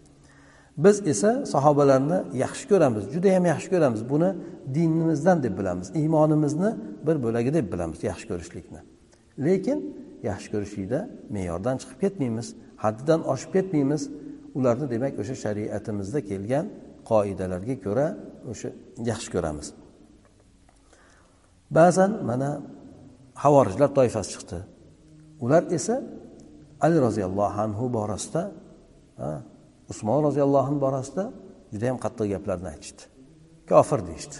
Biz 0.77 1.07
esa 1.07 1.45
sahobalarni 1.45 2.37
yaxshi 2.43 2.65
ko'ramiz 2.71 3.03
juda 3.13 3.27
yam 3.27 3.45
yaxshi 3.45 3.69
ko'ramiz. 3.73 4.09
Buni 4.09 4.29
dinimizdan 4.75 5.43
deb 5.43 5.57
bilamiz 5.59 5.87
iymonimizni 5.95 6.75
bir 7.07 7.23
bo'lagi 7.23 7.53
deb 7.53 7.73
bilamiz 7.73 8.03
yaxshi 8.03 8.25
ko'rishlikni. 8.31 8.79
Lekin 9.45 9.79
yaxshi 10.29 10.47
ko'rishlikda 10.53 10.99
me'yordan 11.35 11.75
chiqib 11.81 11.99
ketmaymiz 12.03 12.47
haddidan 12.83 13.21
oshib 13.33 13.51
ketmaymiz. 13.53 14.09
Ularni 14.55 14.89
demak 14.93 15.13
o'sha 15.21 15.35
shariatimizda 15.43 16.19
kelgan 16.29 16.65
qoidalarga 17.11 17.75
ko'ra 17.85 18.07
o'sha 18.51 18.69
yaxshi 19.11 19.29
ko'ramiz. 19.35 19.67
Ba'zan 21.77 22.11
mana 22.29 22.49
havorijlar 23.43 23.89
toifasi 23.97 24.29
chiqdi. 24.33 24.57
Ular 25.43 25.63
esa 25.77 25.95
ali 26.85 26.97
roziyallohu 27.07 27.57
anhu 27.65 27.83
borasida 27.97 28.41
usmon 29.91 30.19
roziyallohu 30.27 30.67
anhu 30.69 30.79
borasida 30.85 31.23
juda 31.73 31.85
yam 31.89 31.97
qattiq 32.03 32.27
gaplarni 32.33 32.67
aytishdi. 32.73 33.01
Kofir 33.71 33.99
deyishdi. 34.09 34.37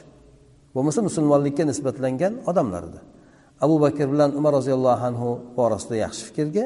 Bo'lmasa 0.75 0.99
musulmonlikka 1.09 1.63
nisbatlangan 1.71 2.33
odamlar 2.49 2.83
edi. 2.89 2.99
Abu 3.65 3.75
bakr 3.83 4.05
bilan 4.13 4.31
umar 4.39 4.51
roziyallohu 4.59 5.03
anhu 5.09 5.29
borasida 5.59 5.95
yaxshi 6.05 6.23
fikrga 6.27 6.65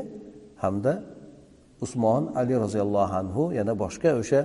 hamda 0.63 0.94
usmon 1.86 2.24
ali 2.39 2.54
roziyallohu 2.63 3.13
anhu 3.22 3.44
yana 3.60 3.74
boshqa 3.84 4.10
o'sha 4.22 4.42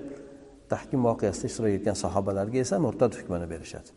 tahkim 0.73 1.01
voqeasida 1.09 1.47
ishtirok 1.51 1.73
etgan 1.79 1.97
sahobalarga 2.05 2.59
esa 2.65 2.77
murtad 2.87 3.13
hukmini 3.19 3.47
berishadi. 3.53 3.91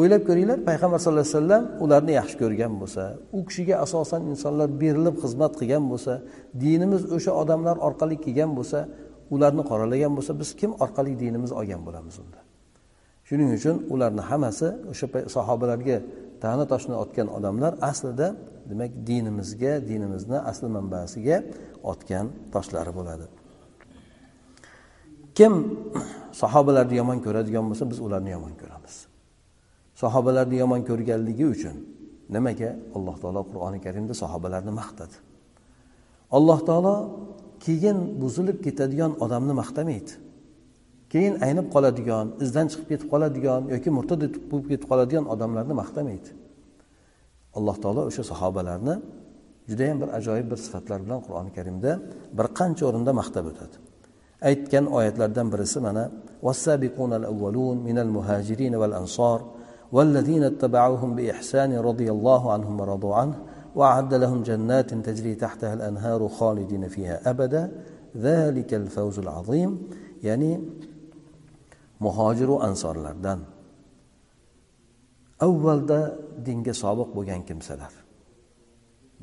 O'ylab 0.00 0.22
ko'ringlar 0.28 0.58
payg'ambar 0.68 0.98
sallallohu 1.02 1.26
alayhi 1.26 1.38
vasallam 1.38 1.64
ularni 1.84 2.12
yaxshi 2.20 2.36
ko'rgan 2.42 2.72
bo'lsa 2.80 3.02
u 3.36 3.38
kishiga 3.48 3.76
asosan 3.84 4.22
insonlar 4.32 4.68
berilib 4.82 5.16
xizmat 5.22 5.52
qilgan 5.60 5.84
bo'lsa 5.92 6.12
dinimiz 6.62 7.02
o'sha 7.16 7.32
odamlar 7.42 7.76
orqali 7.88 8.16
kelgan 8.24 8.50
bo'lsa 8.58 8.78
ularni 9.34 9.62
qoralagan 9.70 10.12
bo'lsa 10.16 10.32
biz 10.40 10.50
kim 10.60 10.70
orqali 10.84 11.12
dinimizni 11.22 11.56
olgan 11.60 11.80
bo'lamiz 11.86 12.16
unda? 12.22 12.40
Shuning 13.28 13.50
uchun 13.58 13.76
ularni 13.94 14.22
hammasi 14.30 14.68
o'sha 14.92 15.06
sahobalarga 15.36 15.96
ta'na 16.42 16.64
toshni 16.72 16.94
otgan 17.02 17.28
odamlar 17.36 17.72
aslida 17.90 18.28
demak 18.70 18.90
dinimizga 19.08 19.72
dinimizni 19.90 20.38
asli 20.50 20.68
manbasiga 20.76 21.36
otgan 21.92 22.26
toshlari 22.54 22.92
bo'ladi. 22.98 23.26
Kim 25.36 25.52
sahobalarni 26.42 26.94
yomon 27.00 27.18
ko'radigan 27.26 27.64
bo'lsa 27.70 27.84
biz 27.92 27.98
ularni 28.06 28.30
yomon 28.36 28.54
ko'ramiz. 28.60 28.94
Sahobalarni 30.02 30.56
yomon 30.62 30.80
ko'rganligi 30.88 31.46
uchun 31.54 31.76
nimaga? 32.34 32.70
Alloh 32.96 33.16
taolo 33.22 33.42
qur'oni 33.50 33.78
karimda 33.86 34.14
sahobalarni 34.22 34.72
maqtadi. 34.80 35.16
Alloh 36.36 36.58
taolo 36.68 36.94
keyin 37.65 37.97
buzilib 38.21 38.57
ketadigan 38.65 39.11
odamni 39.23 39.53
maqtamaydi 39.61 40.13
keyin 41.13 41.33
aynib 41.47 41.67
qoladigan 41.75 42.25
izdan 42.43 42.65
chiqib 42.71 42.87
ketib 42.91 43.07
qoladigan 43.13 43.61
yoki 43.73 43.89
murtad 43.97 44.21
bo'lib 44.51 44.67
ketib 44.71 44.87
qoladigan 44.91 45.25
odamlarni 45.33 45.75
maqtamaydi 45.81 46.29
alloh 47.57 47.75
taolo 47.83 48.01
o'sha 48.09 48.23
sahobalarni 48.31 48.95
judayam 49.69 49.97
bir 50.01 50.09
ajoyib 50.19 50.47
bir 50.51 50.59
sifatlar 50.65 50.99
bilan 51.05 51.19
qur'oni 51.25 51.51
karimda 51.57 51.91
bir 52.37 52.47
qancha 52.59 52.83
o'rinda 52.89 53.11
maqtab 53.21 53.45
o'tadi 53.51 53.75
aytgan 54.49 54.85
oyatlardan 54.97 55.47
birisi 55.53 55.79
mana 55.87 56.05
والسابقون 56.43 57.13
الأولون 57.13 57.77
من 57.89 57.97
المهاجرين 58.05 58.73
والأنصار 58.75 59.39
والذين 59.91 60.43
اتبعوهم 60.43 61.15
بإحسان 61.15 61.71
رضي 61.89 62.11
الله 62.11 62.41
عنهم 62.53 62.79
ورضوا 62.79 63.15
عنه 63.15 63.35
وأعد 63.77 64.13
لهم 64.13 64.43
جنات 64.43 64.93
تجري 64.93 65.35
تحتها 65.35 65.73
الأنهار 65.73 66.27
خالدين 66.27 66.87
فيها 66.87 67.29
أبدا 67.29 67.71
ذلك 68.17 68.73
الفوز 68.73 69.19
العظيم 69.19 69.71
يعني 70.23 70.59
muhojiru 72.03 72.55
ansorlardan 72.67 73.39
avvalda 75.45 75.99
dinga 76.45 76.73
sobiq 76.83 77.09
bo'lgan 77.17 77.41
kimsalar 77.49 77.93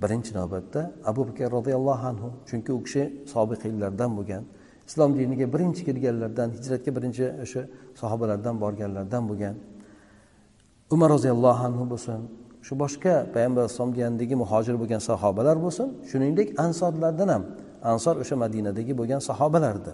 birinchi 0.02 0.32
navbatda 0.38 0.80
abu 1.10 1.20
bakr 1.28 1.48
roziyallohu 1.56 2.04
anhu 2.12 2.28
chunki 2.48 2.70
u 2.78 2.80
kishi 2.86 3.02
sobiqiylardan 3.34 4.10
bo'lgan 4.18 4.42
islom 4.88 5.10
diniga 5.18 5.46
birinchi 5.54 5.82
kirganlardan 5.88 6.48
hijratga 6.56 6.90
birinchi 6.96 7.24
o'sha 7.44 7.62
sahobalardan 8.00 8.54
borganlardan 8.64 9.22
bo'lgan 9.30 9.54
umar 10.94 11.08
roziyallohu 11.16 11.62
anhu 11.68 11.84
bo'lsin 11.92 12.20
shu 12.65 12.73
boshqa 12.83 13.13
payg'ambar 13.33 13.61
alayhisalom 13.63 13.91
degandagi 13.97 14.35
muhojir 14.43 14.75
bo'lgan 14.81 15.01
sahobalar 15.09 15.57
bo'lsin 15.65 15.87
shuningdek 16.09 16.47
ansorlardan 16.65 17.29
ham 17.35 17.43
ansor 17.91 18.15
o'sha 18.23 18.35
madinadagi 18.43 18.93
bo'lgan 18.99 19.21
sahobalardi 19.29 19.91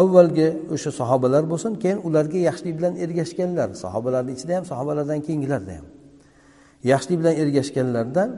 avvalgi 0.00 0.48
o'sha 0.74 0.90
sahobalar 1.00 1.42
bo'lsin 1.52 1.72
keyin 1.82 1.98
ularga 2.08 2.38
yaxshilik 2.48 2.74
bilan 2.78 2.94
ergashganlar 3.04 3.68
sahobalarni 3.84 4.32
ichida 4.36 4.52
ham 4.58 4.64
sahobalardan 4.72 5.20
keyingilarda 5.26 5.72
ham. 5.78 5.86
Yaxshilik 6.92 7.18
bilan 7.22 7.34
ergashganlardan 7.42 8.28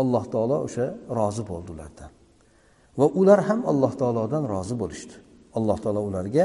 alloh 0.00 0.24
taolo 0.32 0.56
o'sha 0.66 0.86
rozi 1.18 1.42
bo'ldi 1.50 1.68
ulardan 1.74 2.10
va 2.98 3.06
ular 3.20 3.40
ham 3.48 3.60
alloh 3.70 3.92
taolodan 4.00 4.44
rozi 4.54 4.74
bo'lishdi. 4.82 5.14
Alloh 5.58 5.78
taolo 5.84 6.00
ularga 6.10 6.44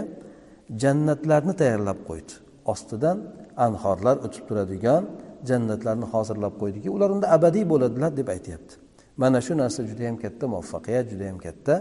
jannatlarni 0.81 1.53
tayyorlab 1.62 2.00
qo'ydi. 2.09 2.33
Ostidan 2.74 3.17
anhorlar 3.65 4.15
o'tib 4.25 4.43
turadigan 4.50 5.03
jannatlarni 5.49 6.05
hozirlab 6.13 6.53
qo'ydiki 6.61 6.89
ular 6.95 7.09
unda 7.15 7.27
abadiy 7.37 7.65
bo'ladilar 7.71 8.11
deb 8.19 8.27
aytyapti. 8.35 8.73
Mana 9.21 9.39
shu 9.45 9.53
narsa 9.61 9.81
juda 9.89 10.03
yam 10.09 10.17
katta 10.23 10.45
muvaffaqiyat 10.53 11.05
juda 11.11 11.23
yam 11.29 11.37
katta 11.45 11.73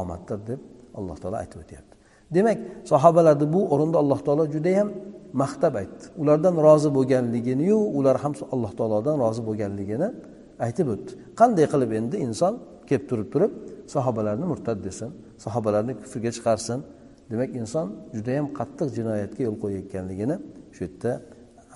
omaddir 0.00 0.38
deb 0.50 0.60
alloh 0.98 1.16
taolo 1.22 1.36
aytib 1.42 1.58
o'tyapti. 1.64 1.94
Demak 2.34 2.58
sahobalarni 2.90 3.46
bu 3.54 3.60
o'rinda 3.74 3.96
alloh 4.02 4.20
taolo 4.26 4.44
judayam 4.54 4.88
maqtab 5.42 5.74
aytdi. 5.82 6.04
Ulardan 6.22 6.54
rozi 6.66 6.90
bo'lganliginiyu 6.96 7.78
ular 7.98 8.16
ham 8.24 8.32
alloh 8.54 8.72
taolodan 8.78 9.16
rozi 9.24 9.42
bo'lganligini 9.48 10.08
aytib 10.66 10.86
o'tdi. 10.94 11.10
Qanday 11.40 11.66
qilib 11.72 11.90
endi 11.98 12.16
inson 12.26 12.54
kelib 12.88 13.04
turib 13.10 13.28
turib 13.34 13.52
sahobalarni 13.94 14.46
murtad 14.52 14.78
desin 14.86 15.10
sahobalarni 15.44 15.92
kufrga 16.00 16.30
chiqarsin? 16.36 16.78
Demak 17.30 17.50
inson 17.60 17.86
judayam 18.16 18.46
qattiq 18.58 18.88
jinoyatga 18.96 19.40
yo'l 19.46 19.56
qo'yayotganligini 19.62 20.36
shu 20.74 20.80
yerda 20.86 21.12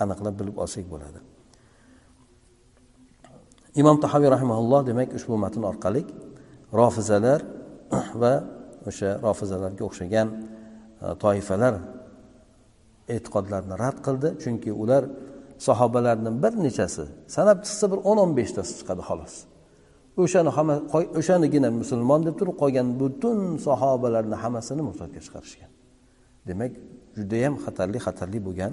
aniqlab 0.02 0.34
bilib 0.40 0.56
olsak 0.64 0.84
bo'ladi. 0.92 1.20
Imom 3.80 3.96
tahoviy 4.04 4.30
rahimaulloh 4.36 4.80
demak 4.90 5.08
ushbu 5.18 5.36
matn 5.44 5.62
orqali 5.70 6.02
rofizalar 6.80 7.40
va 8.22 8.32
o'sha 8.88 9.10
rofizalarga 9.26 9.82
o'xshagan 9.88 10.28
e, 11.04 11.06
toifalar 11.22 11.74
e'tiqodlarini 13.14 13.76
rad 13.84 13.98
qildi. 14.06 14.28
Chunki 14.42 14.70
ular 14.82 15.02
sahobalarni 15.66 16.30
bir 16.42 16.52
nechasi 16.66 17.04
sanab 17.36 17.58
chiqsa 17.66 17.86
bir 17.92 17.98
o'n 18.10 18.18
o'n 18.24 18.32
beshtasi 18.38 18.72
chiqadi 18.80 19.02
xolos. 19.08 19.34
O'shani 20.22 20.50
o'shanigina 21.20 21.70
musulmon 21.80 22.20
deb 22.26 22.34
turib 22.40 22.56
qolgan 22.62 22.88
butun 23.00 23.38
sahobalarni 23.66 24.36
hammasini 24.42 24.82
murtadga 24.88 25.20
chiqarishgan. 25.26 25.70
Demak 26.48 26.72
judayam 27.18 27.54
xatarli 27.64 27.98
xatarli 28.06 28.38
bo'lgan 28.48 28.72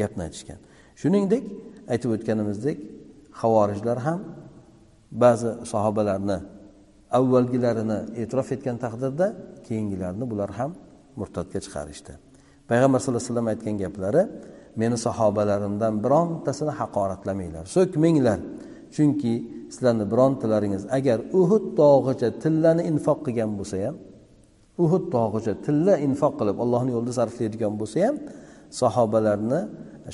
gapni 0.00 0.22
aytishgan. 0.26 0.58
Shuningdek 1.00 1.44
aytib 1.92 2.10
o'tganimizdek 2.16 2.78
havorijlar 3.40 3.98
ham 4.06 4.20
ba'zi 5.22 5.50
sahobalarni 5.72 6.38
avvalgilarini 7.18 7.98
e'tirof 8.22 8.48
etgan 8.56 8.76
taqdirda 8.84 9.26
keyingilarini 9.66 10.26
bular 10.32 10.50
ham 10.58 10.70
murtadga 11.20 11.58
chiqarishdi. 11.64 12.12
Payg'ambar 12.70 12.98
sallallohu 13.00 13.22
alayhi 13.22 13.32
vasallam 13.32 13.48
aytgan 13.54 13.76
gaplari 13.84 14.22
meni 14.80 14.96
sahobalarimdan 15.06 15.94
birontasini 16.04 16.72
haqoratlamanglar 16.80 17.64
so'kmanglar. 17.76 18.38
Chunki 18.96 19.34
sizlarni 19.74 20.04
birontalaringiz 20.12 20.82
agar 20.98 21.18
uhud 21.40 21.64
tog'icha 21.80 22.28
tillani 22.42 22.82
infoq 22.90 23.18
qilgan 23.26 23.50
bo'lsa 23.58 23.76
ham 23.86 23.96
uhud 24.84 25.04
tog'icha 25.14 25.52
tilla 25.64 25.94
infoq 26.06 26.34
qilib 26.40 26.56
allohni 26.64 26.90
yo'lida 26.96 27.12
sarflaydigan 27.20 27.74
bo'lsa 27.80 27.98
ham 28.06 28.16
sahobalarni 28.70 29.60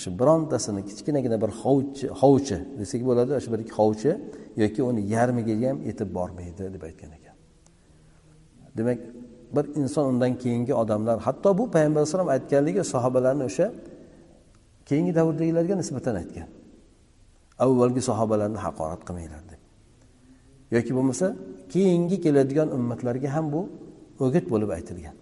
shu 0.02 0.08
birontasini 0.20 0.80
kichkinagina 0.88 1.36
bir 1.42 1.50
hovuchi 1.62 2.06
hovuchi 2.20 2.58
desak 2.78 3.00
bo'ladi 3.08 3.30
shu 3.44 3.48
bir 3.52 3.60
ikki 3.64 3.74
hovuchi 3.80 4.10
yoki 4.62 4.80
uni 4.88 5.00
yarmiga 5.14 5.54
ham 5.68 5.76
yetib 5.88 6.08
bormaydi 6.18 6.62
deb 6.74 6.82
aytgan 6.88 7.10
ekan. 7.18 7.36
Demak 8.78 8.98
bir 9.56 9.64
inson 9.80 10.04
undan 10.12 10.32
keyingi 10.42 10.74
odamlar 10.82 11.16
hatto 11.26 11.58
bu 11.58 11.64
payg'ambar 11.74 12.00
alayhisalom 12.00 12.28
aytganligi 12.36 12.82
sahobalarni 12.94 13.44
o'sha 13.50 13.66
keyingi 14.88 15.12
davrdagilarga 15.18 15.74
nisbatan 15.82 16.14
aytgan. 16.22 16.48
Avvalgi 17.64 18.02
sahobalarni 18.10 18.58
haqorat 18.66 19.02
qilmanglar 19.08 19.42
deb. 19.52 19.60
Yoki 20.74 20.92
bo'lmasa 20.96 21.26
keyingi 21.72 22.16
keladigan 22.24 22.68
ummatlarga 22.76 23.28
ham 23.36 23.46
bu 23.54 23.60
o'git 24.24 24.44
bo'lib 24.52 24.70
aytilgan. 24.78 25.16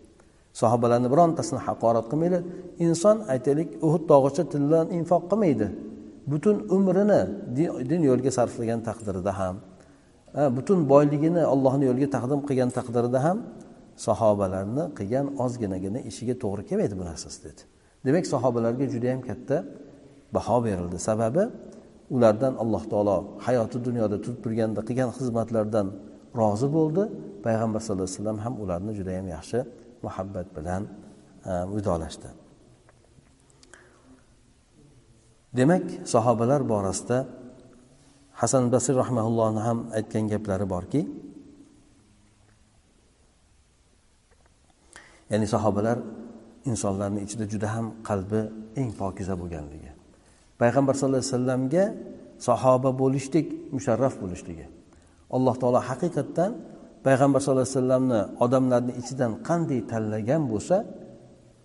Sahobalarni 0.60 1.08
birontasini 1.12 1.60
haqorat 1.66 2.06
qilmanglar 2.10 2.42
inson 2.86 3.16
aytaylik 3.32 3.68
uhud 3.86 4.02
tog'icha 4.12 4.44
tildan 4.52 4.86
infoq 4.98 5.22
qilmaydi. 5.30 5.68
Butun 6.32 6.56
umrini 6.76 7.20
din 7.90 8.00
yo'liga 8.10 8.30
sarflagan 8.38 8.80
taqdirida 8.88 9.32
ham 9.40 9.54
butun 10.56 10.78
boyligini 10.92 11.42
allohni 11.54 11.84
yo'liga 11.90 12.08
taqdim 12.16 12.40
qilgan 12.48 12.70
taqdirida 12.78 13.18
ham 13.26 13.38
sahobalarni 14.06 14.84
qilgan 14.98 15.26
ozginagina 15.44 16.00
ishiga 16.10 16.34
to'g'ri 16.42 16.62
kelmaydi 16.68 16.94
bu 17.00 17.04
narsasi 17.10 17.38
dedi. 17.46 17.62
Demak 18.06 18.24
sahobalarga 18.34 18.84
judayam 18.94 19.20
katta 19.28 19.56
baho 20.36 20.56
berildi. 20.66 20.98
Sababi 21.08 21.44
ulardan 22.16 22.54
alloh 22.62 22.82
taolo 22.92 23.16
hayoti 23.46 23.78
dunyoda 23.86 24.16
turib 24.24 24.38
turganda 24.44 24.80
qilgan 24.88 25.10
xizmatlaridan 25.16 25.86
rozi 26.40 26.68
bo'ldi. 26.76 27.02
Payg'ambar 27.46 27.80
sallallohu 27.84 28.08
alayhi 28.08 28.18
vasallam 28.20 28.38
ham 28.44 28.54
ularni 28.62 28.92
judayam 28.98 29.26
yaxshi 29.36 29.58
muhabbat 30.06 30.48
bilan 30.56 30.82
e, 31.50 31.52
vidolashdi 31.74 32.30
demak 35.58 35.84
sahobalar 36.14 36.60
borasida 36.72 37.18
hasan 38.40 38.64
basir 38.74 38.94
rahmaullohni 39.02 39.60
ham 39.68 39.78
aytgan 39.98 40.24
gaplari 40.32 40.66
borki 40.74 41.00
ya'ni 45.30 45.46
sahobalar 45.54 45.98
insonlarni 46.70 47.20
ichida 47.26 47.44
juda 47.52 47.68
ham 47.74 47.86
qalbi 48.08 48.40
eng 48.80 48.90
pokiza 49.00 49.34
bo'lganligi. 49.40 49.90
Payg'ambar 50.60 50.94
sallallohu 50.98 51.22
alayhi 51.22 51.34
vasallamga 51.34 51.84
sahoba 52.48 52.90
bo'lishdek 53.02 53.46
musharraf 53.76 54.14
bo'lishligi. 54.22 54.66
Alloh 55.36 55.54
taolo 55.62 55.80
haqiqatdan 55.90 56.50
payg'ambar 57.06 57.38
sallallohu 57.40 57.66
alayhi 57.66 57.78
vasallamni 57.78 58.20
odamlarni 58.44 58.92
ichidan 59.00 59.32
qanday 59.48 59.80
tanlagan 59.92 60.42
bo'lsa 60.52 60.76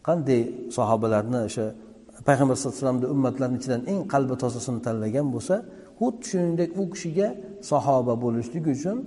qanday 0.08 0.41
sahobalarni 0.78 1.39
o'sha 1.47 1.65
payg'ambar 2.28 2.56
sallallohu 2.56 2.75
alayhi 2.75 2.86
vasallamni 2.86 3.08
ummatlarni 3.15 3.56
ichidan 3.62 3.82
eng 3.91 4.02
qalbi 4.13 4.36
tozasini 4.43 4.80
tanlagan 4.88 5.28
bo'lsa 5.36 5.56
xuddi 5.99 6.23
shuningdek 6.30 6.69
u 6.82 6.84
kishiga 6.93 7.28
sahoba 7.71 8.13
bo'lishlik 8.23 8.65
uchun 8.75 8.97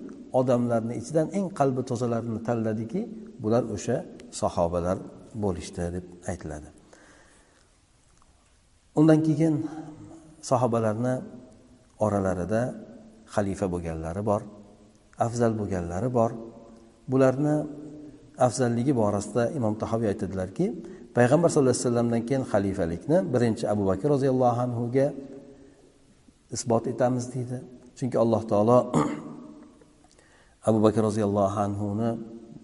odamlarni 0.40 0.94
ichidan 1.00 1.26
eng 1.38 1.46
qalbi 1.58 1.82
tozalarini 1.90 2.40
tanladiki 2.48 3.00
bular 3.42 3.62
o'sha 3.74 3.96
sahobalar 4.40 4.98
bo'lishdi 5.44 5.82
deb 5.96 6.04
aytiladi. 6.30 6.68
Undan 8.98 9.20
keyin 9.26 9.54
sahobalarni 10.50 11.14
oralarida 12.04 12.62
xalifa 13.34 13.66
bo'lganlari 13.72 14.22
bor. 14.30 14.42
Afzal 15.26 15.52
bo'lganlari 15.60 16.08
bor. 16.18 16.30
Bularni 17.10 17.56
afzalligi 18.46 18.92
borasida 19.02 19.42
imom 19.58 19.74
tahoviy 19.82 20.08
aytadilarki 20.12 20.66
payg'ambar 21.16 21.48
sallallohu 21.50 21.74
alayhi 21.74 21.86
vasallamdan 21.86 22.22
keyin 22.28 22.44
xalifalikni 22.52 23.18
birinchi 23.34 23.64
abu 23.74 23.82
bakr 23.90 24.06
roziyallohu 24.14 24.60
anhuga 24.66 25.06
isbot 26.56 26.84
etamiz 26.92 27.24
deydi. 27.34 27.58
Chunki 27.98 28.16
alloh 28.24 28.42
taolo 28.50 28.78
abu 30.68 30.78
bakr 30.86 31.00
roziyallohu 31.08 31.58
anhuni 31.66 32.10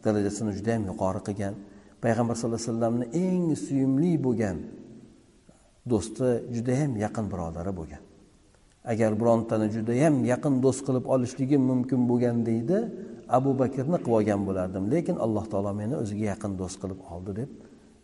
darajasini 0.05 0.51
juda 0.59 0.71
yam 0.77 0.85
yuqori 0.90 1.21
qilgan. 1.29 1.55
Payg'ambar 2.05 2.35
sallallohu 2.38 2.61
alayhi 2.62 2.73
vasallamni 2.73 3.07
eng 3.25 3.44
suyumli 3.64 4.12
bo'lgan 4.27 4.57
do'sti 5.90 6.29
judayam 6.55 6.92
yaqin 7.05 7.25
birodari 7.33 7.73
bo'lgan. 7.81 8.03
Agar 8.92 9.11
birontani 9.20 9.66
judayam 9.77 10.14
yaqin 10.33 10.55
do'st 10.64 10.81
qilib 10.87 11.05
olishligim 11.14 11.62
mumkin 11.70 12.01
bo'lgan 12.11 12.37
deydi 12.48 12.79
abu 13.37 13.51
bakrni 13.62 13.98
qilib 14.05 14.16
olgan 14.18 14.40
bo'lardim. 14.48 14.85
Lekin 14.92 15.16
alloh 15.24 15.44
taolo 15.53 15.72
meni 15.81 15.94
o'ziga 16.03 16.24
yaqin 16.33 16.53
do'st 16.61 16.77
qilib 16.83 17.01
oldi 17.14 17.33
deb 17.40 17.51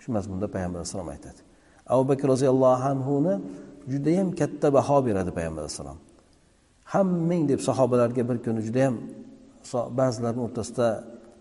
shu 0.03 0.09
mazmunda 0.17 0.47
payg'ambar 0.55 0.79
alayhisalom 0.81 1.09
aytadi. 1.15 1.41
Abu 1.93 2.03
bakr 2.11 2.27
roziyallohu 2.35 2.85
anhuni 2.93 3.35
judayam 3.93 4.29
katta 4.41 4.69
baho 4.77 4.97
beradi 5.07 5.31
payg'ambar 5.39 5.63
alayhissalom 5.65 5.99
hammang 6.93 7.43
deb 7.51 7.61
sahobalarga 7.69 8.23
bir 8.29 8.39
kuni 8.45 8.61
judayam 8.69 8.95
ba'zilarni 10.01 10.41
o'rtasida 10.47 10.89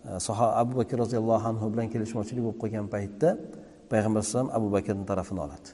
e, 0.10 0.20
saho 0.28 0.48
abu 0.62 0.74
bakr 0.80 0.96
roziyallohu 1.04 1.46
anhu 1.52 1.66
bilan 1.74 1.88
kelishmovchilik 1.94 2.44
bo'lib 2.46 2.60
qolgan 2.64 2.86
paytda 2.96 3.30
payg'ambar 3.92 4.20
alayhisalom 4.22 4.50
abu 4.58 4.68
bakrni 4.76 5.06
tarafini 5.12 5.40
oladi. 5.46 5.70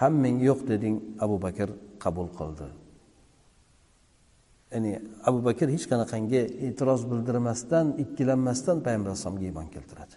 Hammang 0.00 0.36
yo'q 0.48 0.60
deding 0.70 0.96
abu 1.24 1.36
bakr 1.44 1.68
qabul 2.04 2.28
qildi. 2.38 2.68
Ya'ni 4.72 4.92
abu 5.28 5.38
bakr 5.48 5.66
hech 5.74 5.86
qanaqangi 5.92 6.42
e'tiroz 6.66 7.02
bildirmasdan 7.10 7.86
ikkilanmasdan 8.02 8.76
payg'ambar 8.86 9.10
alayhisalomga 9.12 9.44
iymon 9.50 9.68
keltiradi. 9.74 10.14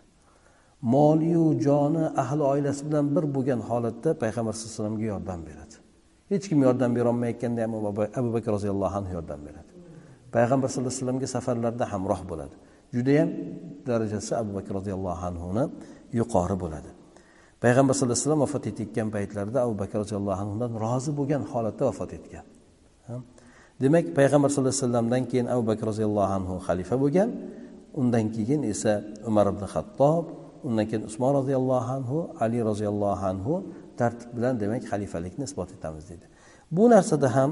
Moliyu 0.93 1.45
joni 1.65 2.05
ahli 2.23 2.43
oilasi 2.51 2.81
bilan 2.87 3.05
bir 3.15 3.25
bo'lgan 3.35 3.61
holatda 3.69 4.09
payg'ambar 4.23 4.53
sallallohu 4.53 4.71
alayhi 4.71 4.79
vasallamga 4.79 5.05
yordam 5.13 5.39
beradi. 5.49 5.75
Hech 6.31 6.45
kim 6.49 6.59
yordam 6.67 6.91
berolmayotganda 6.97 7.59
ham 7.65 7.73
abu 8.19 8.29
bakr 8.35 8.49
roziyallohu 8.57 8.95
anhu 8.99 9.11
yordam 9.17 9.39
beradi. 9.47 9.71
Payg'ambar 10.35 10.67
sallallohu 10.69 10.93
alayhi 10.93 11.01
vasallamga 11.01 11.27
safarlarda 11.35 11.85
hamroh 11.93 12.21
bo'ladi. 12.31 12.55
Judayam 12.95 13.29
darajasi 13.87 14.31
abu 14.41 14.51
bakr 14.57 14.71
roziyallohu 14.79 15.21
anhuni 15.29 15.63
yuqori 16.19 16.55
bo'ladi. 16.63 16.89
Payg'ambar 17.65 17.93
sallallohu 17.97 18.17
alayhi 18.17 18.25
vasallam 18.27 18.43
vafot 18.45 18.63
etayotgan 18.71 19.07
paytlarida 19.15 19.59
abu 19.65 19.75
bakr 19.81 19.95
roziyallohu 20.03 20.39
anhudan 20.43 20.71
rozi 20.85 21.11
bo'lgan 21.19 21.41
holatda 21.51 21.83
vafot 21.89 22.11
etgan. 22.17 22.45
Demak 23.83 24.05
payg'ambar 24.17 24.49
sallallohu 24.53 24.75
alayhi 24.75 24.85
vasallamdan 24.85 25.23
keyin 25.31 25.47
abu 25.53 25.63
bakr 25.69 25.85
roziyallohu 25.91 26.31
anhu 26.37 26.53
xalifa 26.67 26.95
bo'lgan 27.03 27.29
undan 27.99 28.25
keyin 28.35 28.61
esa 28.73 28.93
umar 29.29 29.45
ibn 29.53 29.63
xattob 29.73 30.23
undan 30.67 30.85
keyin 30.89 31.03
usmon 31.09 31.31
roziyallohu 31.39 31.89
anhu 31.97 32.17
ali 32.43 32.59
roziyallohu 32.69 33.23
anhu 33.31 33.53
tartib 33.99 34.29
bilan 34.37 34.53
demak 34.61 34.83
xalifalikni 34.91 35.43
isbot 35.49 35.69
etamiz 35.77 36.03
deydi 36.09 36.25
bu 36.75 36.83
narsada 36.93 37.27
ham 37.35 37.51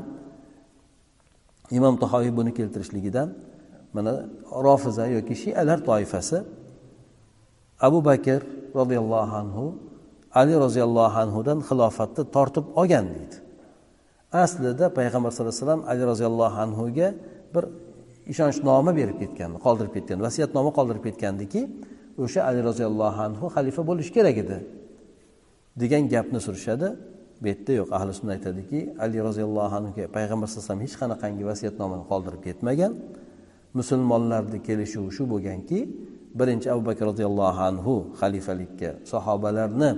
imom 1.78 1.96
tahoviy 2.04 2.32
buni 2.40 2.52
keltirishligidan 2.58 3.30
mana 3.96 4.14
rofiza 4.68 5.06
yoki 5.16 5.36
shialar 5.44 5.80
toifasi 5.90 6.38
abu 7.88 8.00
bakr 8.10 8.40
roziyallohu 8.80 9.34
anhu 9.44 9.66
ali 10.40 10.54
roziyallohu 10.66 11.18
anhudan 11.24 11.60
xilofatni 11.70 12.24
tortib 12.36 12.66
olgan 12.80 13.06
deydi. 13.16 13.36
Aslida 14.44 14.86
payg'ambar 14.98 15.30
sallallohu 15.32 15.54
alayhi 15.54 15.66
vasallam 15.66 15.84
ali 15.92 16.04
roziyallohu 16.12 16.58
anhuga 16.66 17.08
bir 17.54 17.64
ishonchnoma 18.32 18.92
berib 19.00 19.18
ketgan 19.24 19.52
qoldirib 19.66 19.94
ketgan 19.98 20.20
vasiyatnoma 20.26 20.72
qoldirib 20.78 21.04
ketgandiki 21.08 21.62
o'sha 22.24 22.40
ali 22.50 22.62
roziyallohu 22.70 23.20
anhu 23.28 23.46
xalifa 23.56 23.82
bo'lishi 23.90 24.12
kerak 24.18 24.38
edi 24.44 24.58
degan 25.82 26.04
gapni 26.14 26.40
surishadi. 26.48 26.88
Bu 27.42 27.48
yerda 27.52 27.72
yo'q 27.80 27.90
ahli 27.98 28.12
sunna 28.18 28.32
aytadiki 28.38 28.80
ali 29.06 29.18
roziyallohu 29.28 29.74
anhuga 29.80 30.04
payg'ambar 30.16 30.48
sallallohu 30.48 30.66
alayhi 30.66 30.70
vasallam 30.70 30.86
hech 30.86 30.96
qanaqangi 31.02 31.44
vasiyatnomani 31.52 32.04
qoldirib 32.12 32.42
ketmagan. 32.48 32.92
Musulmonlarni 33.80 34.60
kelishuvi 34.68 35.10
shu 35.18 35.24
bo'lganki 35.34 35.80
birinchi 36.40 36.68
abu 36.74 36.82
bakr 36.90 37.04
roziyallohu 37.12 37.62
anhu 37.70 37.94
xalifalikka 38.22 38.90
sahobalarni 39.12 39.90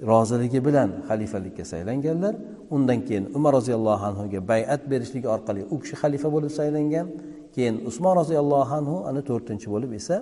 roziligi 0.00 0.64
bilan 0.64 0.90
xalifalikka 1.08 1.64
saylanganlar. 1.64 2.34
Undan 2.70 3.00
keyin 3.06 3.24
umar 3.34 3.52
roziyallohu 3.58 4.04
anhuga 4.10 4.48
bayat 4.48 4.90
berishlik 4.90 5.24
orqali 5.34 5.62
u 5.70 5.80
kishi 5.80 5.96
xalifa 6.02 6.28
bo'lib 6.34 6.52
saylangan. 6.58 7.06
Keyin 7.54 7.76
usmon 7.88 8.14
roziyallohu 8.20 8.72
anhu 8.80 8.96
ana 9.08 9.20
to'rtinchi 9.30 9.68
bo'lib 9.74 9.92
esa 10.00 10.16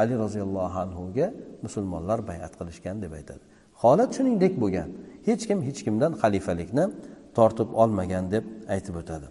ali 0.00 0.14
roziyallohu 0.24 0.76
anhuga 0.84 1.26
musulmonlar 1.64 2.18
bayat 2.30 2.52
qilishgan 2.58 2.96
deb 3.04 3.12
aytadi. 3.18 3.42
Holat 3.82 4.10
shuningdek 4.16 4.54
bo'lgan. 4.62 4.88
Hech 5.28 5.42
kim 5.48 5.58
hech 5.68 5.80
kimdan 5.86 6.12
xalifalikni 6.22 6.84
tortib 7.36 7.68
olmagan 7.82 8.24
deb 8.34 8.44
aytib 8.74 8.94
o'tadi. 9.00 9.26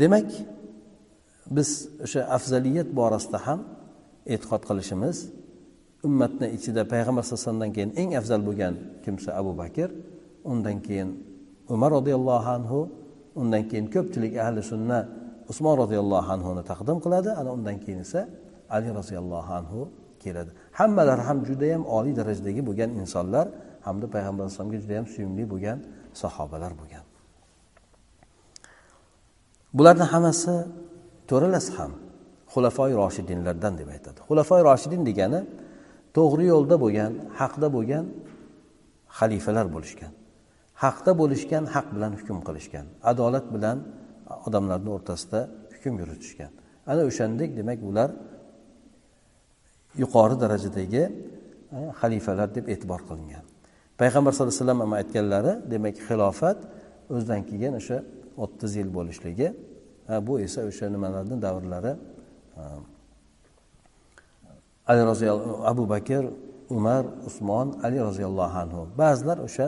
Demak 0.00 0.28
biz 1.56 1.68
o'sha 2.04 2.20
afzaliyat 2.36 2.88
borasida 2.98 3.38
ham 3.46 3.60
e'tiqod 4.34 4.62
qilishimiz 4.68 5.16
ummatni 6.08 6.46
ichida 6.56 6.82
payg'ambar 6.92 7.22
sallallohu 7.22 7.40
alayhi 7.40 7.48
vasallamdan 7.48 7.72
keyin 7.76 7.90
eng 8.02 8.10
afzal 8.20 8.40
bo'lgan 8.48 8.74
kimsa 9.04 9.30
abu 9.40 9.52
bakr 9.62 9.88
undan 10.52 10.76
keyin 10.86 11.08
umar 11.74 11.90
roziyallohu 11.98 12.48
anhu 12.56 12.78
undan 13.40 13.62
keyin 13.70 13.86
ko'pchilik 13.94 14.32
ahli 14.44 14.60
sunna 14.72 14.98
usmon 15.50 15.74
roziyallohu 15.82 16.28
anhuni 16.36 16.62
taqdim 16.70 16.98
qiladi 17.04 17.30
ana 17.40 17.50
undan 17.56 17.76
keyin 17.84 18.00
esa 18.06 18.20
ali 18.76 18.88
roziyallohu 18.98 19.50
anhu 19.60 19.80
keladi. 20.22 20.50
Hammalari 20.78 21.22
ham 21.28 21.38
judayam 21.48 21.82
oliy 21.96 22.14
darajadagi 22.20 22.62
bo'lgan 22.68 22.90
insonlar 23.00 23.46
hamda 23.86 24.06
payg'ambar 24.14 24.42
alayhisalomga 24.44 24.78
judayam 24.84 25.06
suyumli 25.14 25.44
bo'lgan 25.52 25.78
sahobalar 26.22 26.72
bo'lgan. 26.80 27.04
Bularni 29.78 30.06
hammasi 30.12 30.54
to'ralasi 31.30 31.70
ham 31.78 31.92
xulafoi 32.52 32.92
roshidinlardan 33.02 33.72
deb 33.80 33.88
aytadi. 33.94 34.18
Xulafoi 34.28 34.60
roshidin 34.68 35.02
degani 35.08 35.40
to'g'ri 36.16 36.44
yo'lda 36.52 36.76
bo'lgan 36.84 37.12
haqda 37.40 37.68
bo'lgan 37.76 38.04
xalifalar 39.18 39.66
bo'lishgan. 39.74 40.12
Haqda 40.84 41.12
bo'lishgan 41.20 41.64
haq 41.74 41.86
bilan 41.94 42.12
hukm 42.18 42.38
qilishgan. 42.46 42.86
Adolat 43.10 43.46
bilan 43.54 43.78
odamlarni 44.46 44.90
o'rtasida 44.96 45.40
hukm 45.74 45.94
yuritishgan. 46.02 46.50
Ana 46.90 47.02
o'shandek 47.10 47.50
demak 47.58 47.80
ular 47.90 48.10
yuqori 50.02 50.36
darajadagi 50.42 51.02
e, 51.76 51.78
xalifalar 52.00 52.48
deb 52.56 52.66
e'tibor 52.74 53.00
qilingan. 53.08 53.44
Payg'ambar 54.00 54.30
sallallohu 54.32 54.54
alayhi 54.54 54.64
vasallam 54.64 54.80
ham 54.84 54.92
aytganlari 55.00 55.52
demak 55.72 55.96
xilofat 56.08 56.58
o'zidan 57.14 57.40
keyin 57.50 57.72
o'sha 57.80 57.98
o'ttiz 58.44 58.72
yil 58.80 58.90
bo'lishligi 58.96 59.48
bu 60.26 60.34
esa 60.46 60.60
o'sha 60.70 60.86
nimalarni 60.94 61.36
davrlari 61.46 61.92
e, 62.60 62.62
ali 64.86 65.02
roziyallohu 65.10 65.62
abu 65.72 65.88
bakr 65.88 66.24
umar 66.70 67.04
usmon 67.26 67.80
ali 67.82 67.98
roziyallohu 68.08 68.56
anhu. 68.64 68.88
Ba'zilar 68.98 69.38
o'sha 69.46 69.66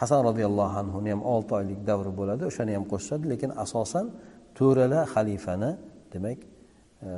hasan 0.00 0.20
roziyallohu 0.28 0.78
anhuni 0.82 1.10
ham 1.10 1.22
olti 1.34 1.52
oylik 1.58 1.80
davri 1.90 2.10
bo'ladi 2.20 2.42
o'shani 2.50 2.72
ham 2.76 2.84
qo'shishadi 2.92 3.24
lekin 3.32 3.50
asosan 3.64 4.06
to'ralar 4.58 5.04
xalifani 5.14 5.70
demak 6.12 6.38
e, 7.06 7.08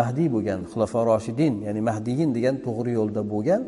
mahdiy 0.00 0.28
bo'lgan 0.34 0.60
xulafo 0.72 1.00
roshidin 1.10 1.54
ya'ni 1.66 1.80
mahdiyin 1.90 2.30
degan 2.36 2.54
to'g'ri 2.66 2.92
yo'lda 2.98 3.22
bo'lgan 3.32 3.62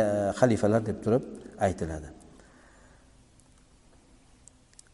e, 0.00 0.02
xalifalar 0.40 0.80
deb 0.88 0.98
turib 1.04 1.22
aytiladi. 1.66 2.08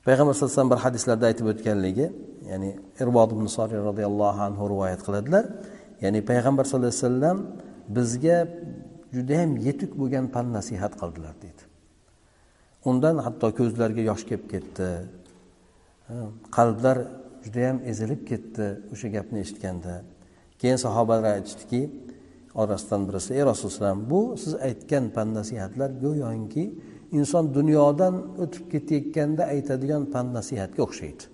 Payg'ambar 0.07 0.33
sallallohu 0.35 0.51
alayhi 0.51 0.59
vasallam 0.59 0.73
bir 0.75 0.81
hadislarda 0.87 1.25
aytib 1.31 1.47
o'tganligi 1.53 2.07
ya'ni 2.51 2.71
irbod 3.03 3.31
ibn 3.37 3.47
soriy 3.57 3.81
roziyallohu 3.89 4.41
anhu 4.49 4.63
rivoyat 4.73 5.01
qiladilar. 5.07 5.45
Ya'ni 6.03 6.21
payg'ambar 6.31 6.65
sallallohu 6.65 6.93
alayhi 6.93 7.05
vasallam 7.07 7.39
bizga 7.97 8.39
judayam 9.17 9.51
yetuk 9.67 9.93
bo'lgan 10.01 10.27
pan 10.35 10.47
nasihat 10.57 10.93
qildilar 11.01 11.35
deydi. 11.43 11.63
Undan 12.89 13.17
hatto 13.27 13.49
ko'zlarga 13.59 14.03
yosh 14.11 14.25
kelib 14.29 14.47
ketdi. 14.53 14.89
Qalblar 16.57 16.97
judayam 17.45 17.79
ezilib 17.91 18.23
ketdi 18.31 18.67
o'sha 18.93 19.09
gapni 19.17 19.39
eshitganda. 19.45 19.95
Keyin 20.61 20.79
sahobalar 20.85 21.33
aytishdiki 21.39 21.83
orasidan 22.63 23.03
birisi 23.09 23.31
ey 23.39 23.45
rasululloh 23.51 24.11
bu 24.11 24.21
siz 24.43 24.55
aytgan 24.69 25.05
pan 25.15 25.29
nasihatlar 25.39 25.91
go'yoki 26.05 26.65
inson 27.19 27.45
dunyodan 27.55 28.15
o'tib 28.43 28.65
ketayotganda 28.73 29.43
aytadigan 29.55 30.03
pan 30.13 30.27
nasihatga 30.39 30.81
o'xshaydi. 30.87 31.25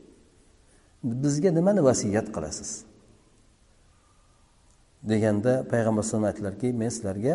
Bizga 1.25 1.51
nimani 1.59 1.81
vasiyat 1.89 2.29
qilasiz? 2.37 2.88
Deganda 5.03 5.53
payg'ambar 5.73 6.03
alayhisalom 6.03 6.27
aytdilarki 6.31 6.69
men 6.81 6.91
sizlarga 6.97 7.35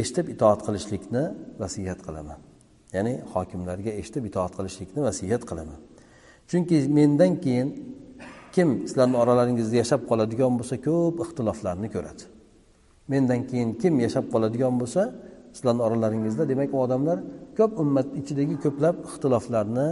eshitib 0.00 0.26
itoat 0.34 0.60
qilishlikni 0.66 1.24
vasiyat 1.62 2.00
qilaman. 2.06 2.38
Ya'ni 2.96 3.14
hokimlarga 3.34 3.92
eshitib 4.00 4.24
itoat 4.30 4.52
qilishlikni 4.58 5.00
vasiyat 5.08 5.42
qilaman. 5.50 5.78
Chunki 6.50 6.76
mendan 6.98 7.32
keyin 7.44 7.68
kim 8.54 8.68
sizlarni 8.88 9.16
oralaringizda 9.22 9.76
yashab 9.82 10.02
qoladigan 10.10 10.52
bo'lsa 10.58 10.76
ko'p 10.86 11.16
ixtiloflarni 11.24 11.88
ko'radi. 11.94 12.22
Mendan 13.12 13.40
keyin 13.50 13.70
kim 13.82 13.94
yashab 14.06 14.24
qoladigan 14.34 14.74
bo'lsa 14.80 15.02
sizlarni 15.56 15.82
oralaringizda 15.88 16.42
demak 16.52 16.70
u 16.76 16.78
odamlar 16.86 17.18
ko'p 17.58 17.72
ummat 17.82 18.08
ichidagi 18.20 18.56
ko'plab 18.64 18.96
ixtiloflarni 19.08 19.88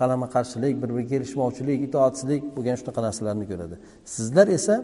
qarama 0.00 0.26
qarshilik 0.34 0.74
bir 0.82 0.88
biriga 0.94 1.08
kelishmovchilik 1.14 1.78
itoatsizlik 1.88 2.42
bo'lgan 2.56 2.76
shunaqa 2.80 3.00
narsalarni 3.06 3.44
ko'radi. 3.50 3.74
Sizlar 4.14 4.46
esa 4.58 4.74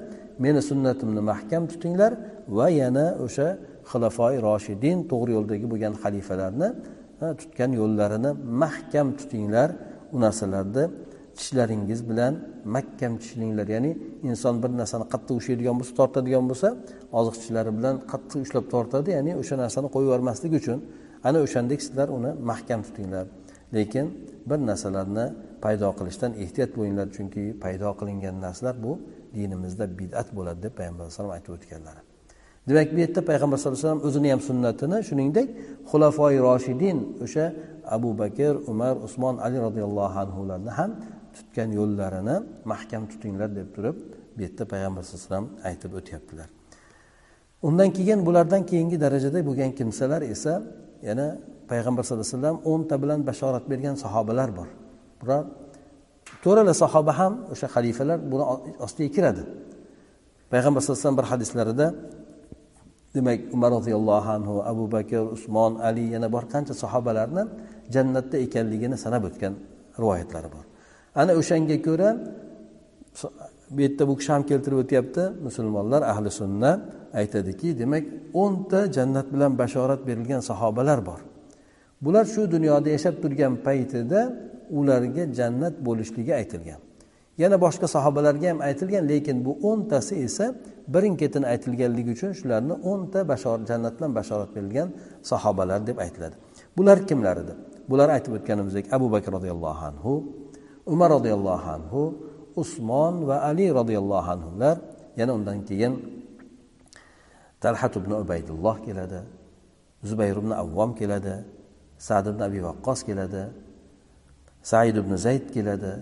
meni 0.44 0.60
sunnatimni 0.70 1.22
mahkam 1.32 1.62
tutinglar 1.72 2.12
va 2.58 2.66
yana 2.80 3.06
o'sha 3.26 3.48
xilafoi 3.90 4.34
roshidin 4.46 4.98
to'g'ri 5.10 5.32
yo'ldagi 5.38 5.66
bo'lgan 5.72 5.94
xalifalarni 6.02 6.68
tutgan 7.40 7.70
yo'llarini 7.80 8.30
mahkam 8.62 9.08
tutinglar. 9.18 9.68
U 10.14 10.16
narsalarni 10.24 10.84
tishlaringiz 11.38 12.00
bilan 12.10 12.32
mahkam 12.76 13.12
tishlanglar 13.22 13.66
ya'ni 13.74 13.90
inson 14.30 14.54
bir 14.62 14.70
narsani 14.80 15.04
qattiq 15.12 15.34
ushlaydigan 15.40 15.74
bo'lsa 15.80 15.92
tortadigan 16.00 16.44
bo'lsa 16.50 16.68
oziq 17.18 17.34
tishlari 17.40 17.70
bilan 17.78 17.94
qattiq 18.12 18.38
ushlab 18.46 18.64
tortadi. 18.74 19.08
Ya'ni 19.16 19.32
o'sha 19.40 19.54
narsani 19.64 19.88
qo'yib 19.94 20.08
yubormaslik 20.08 20.52
uchun 20.60 20.78
ana 21.28 21.38
o'shandek 21.46 21.80
sizlar 21.86 22.08
uni 22.18 22.30
mahkam 22.50 22.80
tutinglar. 22.86 23.26
Lekin 23.76 24.06
bir 24.48 24.58
narsalarni 24.68 25.26
paydo 25.64 25.88
qilishdan 25.98 26.32
ehtiyot 26.42 26.70
bo'linglar 26.76 27.08
chunki 27.16 27.44
paydo 27.64 27.88
qilingan 28.00 28.36
narsalar 28.44 28.76
bu 28.84 28.92
dinimizda 29.36 29.84
bid'at 30.00 30.28
bo'ladi 30.36 30.58
deb 30.66 30.74
payg'ambar 30.78 31.02
alayhisalom 31.04 31.32
aytib 31.36 31.52
o'tganlar 31.56 31.96
demak 32.68 32.88
bu 32.94 32.98
yerda 33.04 33.20
payg'ambar 33.30 33.56
sallallohu 33.58 33.78
alayhi 33.78 33.88
vasallam 33.88 34.08
o'zini 34.08 34.28
ham 34.32 34.40
sunnatini 34.48 34.98
shuningdek 35.08 35.48
xulafoi 35.90 36.36
roshidin 36.46 36.98
o'sha 37.24 37.44
abu 37.96 38.10
bakr 38.22 38.54
umar 38.72 38.94
usmon 39.06 39.34
ali 39.46 39.56
roziyallohu 39.66 40.16
anhularni 40.24 40.70
ham 40.78 40.90
tutgan 41.36 41.70
yo'llarini 41.78 42.36
mahkam 42.72 43.02
tutinglar 43.10 43.48
deb 43.58 43.68
turib 43.76 43.96
bu 44.36 44.40
yerda 44.44 44.64
payg'ambar 44.72 45.02
sallallohu 45.02 45.26
alayhi 45.26 45.34
vasallam 45.34 45.48
aytib 45.68 45.92
o'tyaptilar. 45.98 46.48
Undan 47.68 47.90
keyin 47.96 48.26
bulardan 48.26 48.62
keyingi 48.70 48.96
darajada 49.04 49.38
bo'lgan 49.48 49.70
kimsalar 49.78 50.22
esa 50.34 50.62
yana 51.08 51.26
payg'ambar 51.70 52.02
sallallohu 52.04 52.26
alayhi 52.26 52.38
vasallam 52.38 52.58
o'nta 52.72 52.94
bilan 53.02 53.20
bashorat 53.28 53.64
bergan 53.70 53.94
sahobalar 54.04 54.48
bor. 54.58 54.68
Bular 55.20 55.42
to'rtala 56.44 56.74
sahoba 56.82 57.12
ham 57.20 57.32
o'sha 57.52 57.66
xalifalar 57.74 58.18
buni 58.32 58.44
ostiga 58.86 59.10
kiradi. 59.16 59.42
Payg'ambar 60.52 60.80
sallallohu 60.80 60.98
alayhi 60.98 61.06
vasallam 61.06 61.20
bir 61.20 61.28
hadislarida 61.32 61.86
demak 63.14 63.38
umar 63.56 63.70
roziyallohu 63.76 64.28
anhu 64.36 64.54
abu 64.72 64.84
bakr 64.94 65.22
usmon 65.36 65.72
ali 65.88 66.04
yana 66.14 66.28
bor 66.34 66.44
qancha 66.52 66.74
sahobalarni 66.82 67.42
jannatda 67.94 68.36
ekanligini 68.46 68.96
sanab 69.04 69.22
o'tgan 69.28 69.54
rivoyatlari 70.02 70.48
bor. 70.54 70.64
Ana 71.20 71.32
o'shanga 71.40 71.76
ko'ra 71.86 72.08
bu 73.74 73.80
yerda 73.84 74.02
bu 74.08 74.14
kishi 74.18 74.30
ham 74.34 74.42
keltirib 74.50 74.78
o'tyapti 74.84 75.22
musulmonlar 75.46 76.02
ahli 76.12 76.30
sunna 76.40 76.70
aytadiki 77.20 77.68
demak 77.80 78.04
o'nta 78.42 78.80
jannat 78.96 79.26
bilan 79.34 79.52
bashorat 79.60 80.00
berilgan 80.08 80.42
sahobalar 80.50 80.98
bor. 81.08 81.20
Bular 82.04 82.24
shu 82.34 82.42
dunyoda 82.54 82.88
yashab 82.96 83.14
turgan 83.22 83.54
paytida 83.66 84.20
ularga 84.78 85.24
jannat 85.38 85.74
bo'lishligi 85.86 86.32
aytilgan. 86.40 86.80
Yana 87.42 87.56
boshqa 87.64 87.86
sahobalarga 87.94 88.46
ham 88.50 88.60
aytilgan 88.68 89.04
lekin 89.12 89.36
bu 89.46 89.52
o'ntasi 89.68 90.14
esa 90.26 90.46
birin 90.94 91.14
ketin 91.20 91.42
aytilganligi 91.52 92.10
uchun 92.16 92.32
shularni 92.40 92.74
o'nta 92.90 93.20
bashorat 93.30 93.62
jannat 93.70 93.94
bilan 93.98 94.12
bashorat 94.18 94.50
berilgan 94.56 94.88
sahobalar 95.30 95.80
deb 95.88 95.98
aytiladi. 96.04 96.36
Bular 96.76 96.98
kimlar 97.08 97.36
edi? 97.42 97.54
Bular 97.90 98.08
aytib 98.16 98.32
o'tganimizdek 98.38 98.84
abu 98.96 99.06
bakr 99.14 99.30
roziyallohu 99.36 99.82
anhu 99.90 100.12
umar 100.88 101.08
roziyallohu 101.16 101.68
anhu 101.76 102.02
usmon 102.62 103.14
va 103.28 103.36
ali 103.50 103.66
roziyallohu 103.80 104.28
anhular 104.36 104.76
yana 105.18 105.32
undan 105.38 105.58
keyin 105.68 105.92
talhat 107.62 107.92
ibn 108.00 108.12
ubaydulloh 108.22 108.76
keladi 108.86 109.20
zubayr 110.08 110.36
ibn 110.42 110.52
avvom 110.62 110.90
keladi 111.00 111.34
sad 112.06 112.24
ibn 112.32 112.40
abi 112.48 112.60
vaqqos 112.68 113.00
keladi 113.08 113.42
said 114.70 114.96
ibn 115.02 115.12
zayd 115.26 115.44
keladi 115.54 115.92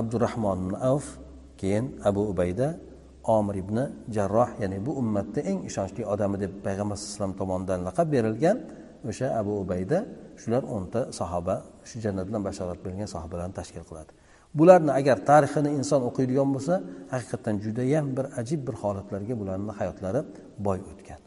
abdurahmon 0.00 0.58
ibn 0.64 0.74
avf 0.92 1.06
keyin 1.60 1.84
abu 2.08 2.22
ubayda 2.32 2.68
omir 3.36 3.56
ibn 3.62 3.76
jarroh 4.16 4.50
ya'ni 4.62 4.78
bu 4.86 4.92
ummatni 5.00 5.40
eng 5.50 5.60
ishonchli 5.70 6.02
odami 6.14 6.36
deb 6.44 6.52
payg'ambar 6.66 6.96
sallallohu 6.96 7.14
alayhi 7.14 7.20
vasallam 7.20 7.34
tomonidan 7.40 7.80
laqab 7.88 8.06
berilgan 8.14 8.56
o'sha 9.08 9.26
abu 9.40 9.52
ubayda 9.62 9.98
shular 10.42 10.62
o'nta 10.74 11.00
sahoba 11.18 11.54
shu 11.88 11.96
jannat 12.04 12.24
bilan 12.28 12.42
bashorat 12.48 12.78
berilgan 12.84 13.08
sahobalarni 13.14 13.54
tashkil 13.60 13.84
qiladi. 13.90 14.12
Bularni 14.58 14.92
agar 15.00 15.16
tarixini 15.30 15.70
inson 15.78 16.00
o'qiydigan 16.08 16.48
bo'lsa 16.54 16.74
haqiqatdan 17.14 17.54
judayam 17.64 18.06
bir 18.16 18.26
ajib 18.40 18.60
bir 18.68 18.74
holatlarga 18.82 19.34
bularni 19.40 19.72
hayotlari 19.78 20.20
boy 20.66 20.78
o'tgan. 20.90 21.20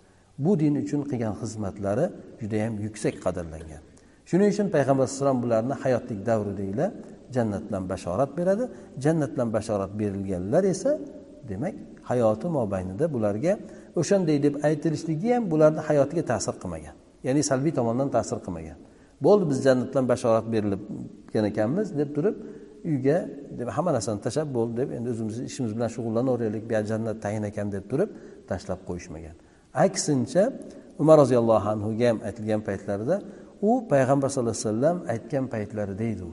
Bu 0.44 0.52
din 0.62 0.74
uchun 0.84 1.02
qilgan 1.10 1.34
xizmatlari 1.42 2.06
judayam 2.42 2.74
yuksak 2.86 3.16
qadrlangan. 3.26 3.84
Shuning 4.30 4.50
uchun 4.54 4.68
payg'ambar 4.76 5.04
alayhissalom 5.06 5.38
bularni 5.44 5.76
hayotlik 5.84 6.20
davridagina 6.30 6.88
jannat 7.36 7.64
bilan 7.68 7.84
bashorat 7.92 8.32
beradi. 8.38 8.64
Jannat 9.04 9.32
bilan 9.36 9.50
bashorat 9.58 9.92
berilganlar 10.00 10.64
esa 10.74 10.92
demak 11.50 11.76
hayoti 12.10 12.48
mobaynida 12.58 13.06
bularga 13.16 13.54
o'shanday 14.00 14.38
deb 14.46 14.56
aytilishligi 14.68 15.30
ham 15.36 15.44
bularni 15.52 15.82
hayotiga 15.90 16.24
ta'sir 16.32 16.56
qilmagan. 16.62 16.96
Ya'ni 17.26 17.42
salbiy 17.50 17.74
tomondan 17.80 18.10
ta'sir 18.16 18.38
qilmagan. 18.46 18.78
Bo'ldi 19.26 19.46
biz 19.50 19.60
jannat 19.66 19.88
bilan 19.92 20.06
bashorat 20.12 20.46
berilgan 20.54 21.46
ekanmiz 21.52 21.88
deb 22.00 22.10
turib 22.16 22.36
uyga 22.90 23.18
deb 23.60 23.68
hamma 23.76 23.92
narsani 23.98 24.20
tashlab 24.26 24.50
bo'ldi 24.58 24.74
deb 24.82 24.90
endi 24.98 25.08
o'zimizni 25.14 25.44
ishimiz 25.52 25.72
bilan 25.78 25.90
shug'ullanaveraylik 25.96 26.64
bu 26.70 26.74
jannat 26.92 27.18
tayin 27.26 27.44
ekan 27.50 27.68
deb 27.76 27.86
turib 27.92 28.10
tashlab 28.50 28.80
qo'yishmagan. 28.90 29.36
Aksincha 29.86 30.44
umar 31.02 31.16
roziyallohu 31.24 31.68
anhuga 31.76 32.06
ham 32.10 32.18
aytilgan 32.28 32.62
paytlarida 32.68 33.16
u 33.62 33.88
payg'ambar 33.92 34.30
sallallohu 34.30 34.58
alayhi 34.58 34.68
vasallam 34.68 34.98
aytgan 35.14 35.46
paytlarida 35.54 36.04
edi 36.14 36.24
u. 36.24 36.32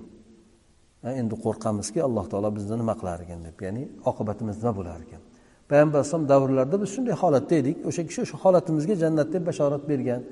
Endi 1.21 1.35
qo'rqamizki 1.45 2.01
alloh 2.07 2.27
taolo 2.33 2.51
bizni 2.57 2.77
nima 2.83 2.95
qilar 3.01 3.19
ekan 3.25 3.41
deb 3.49 3.57
ya'ni 3.67 3.83
oqibatimiz 4.11 4.57
nima 4.63 4.73
bo'lar 4.79 5.01
ekan? 5.07 5.23
Payg'ambar 5.71 5.99
alayhisalom 5.99 6.27
davrlarida 6.33 6.77
biz 6.83 6.91
shunday 6.95 7.15
holatda 7.23 7.55
edik 7.63 7.77
o'sha 7.89 8.03
kishi 8.09 8.21
o'sha 8.27 8.37
holatimizga 8.45 8.95
jannat 9.03 9.29
deb 9.35 9.43
bashorat 9.49 9.83
bergan. 9.91 10.23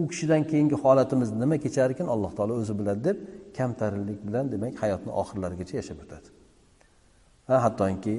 U 0.00 0.02
kishidan 0.10 0.42
keyingi 0.50 0.76
holatimiz 0.84 1.28
nima 1.42 1.56
kechar 1.64 1.88
ekan 1.94 2.08
alloh 2.14 2.32
taolo 2.38 2.52
o'zi 2.60 2.74
biladi 2.80 3.00
deb 3.08 3.16
kamtarinlik 3.58 4.20
bilan 4.26 4.44
demak 4.52 4.74
hayotni 4.82 5.12
oxirlarigacha 5.20 5.74
yashab 5.80 5.98
o'tadi 6.04 6.28
ha 7.48 7.56
hattoki 7.64 8.14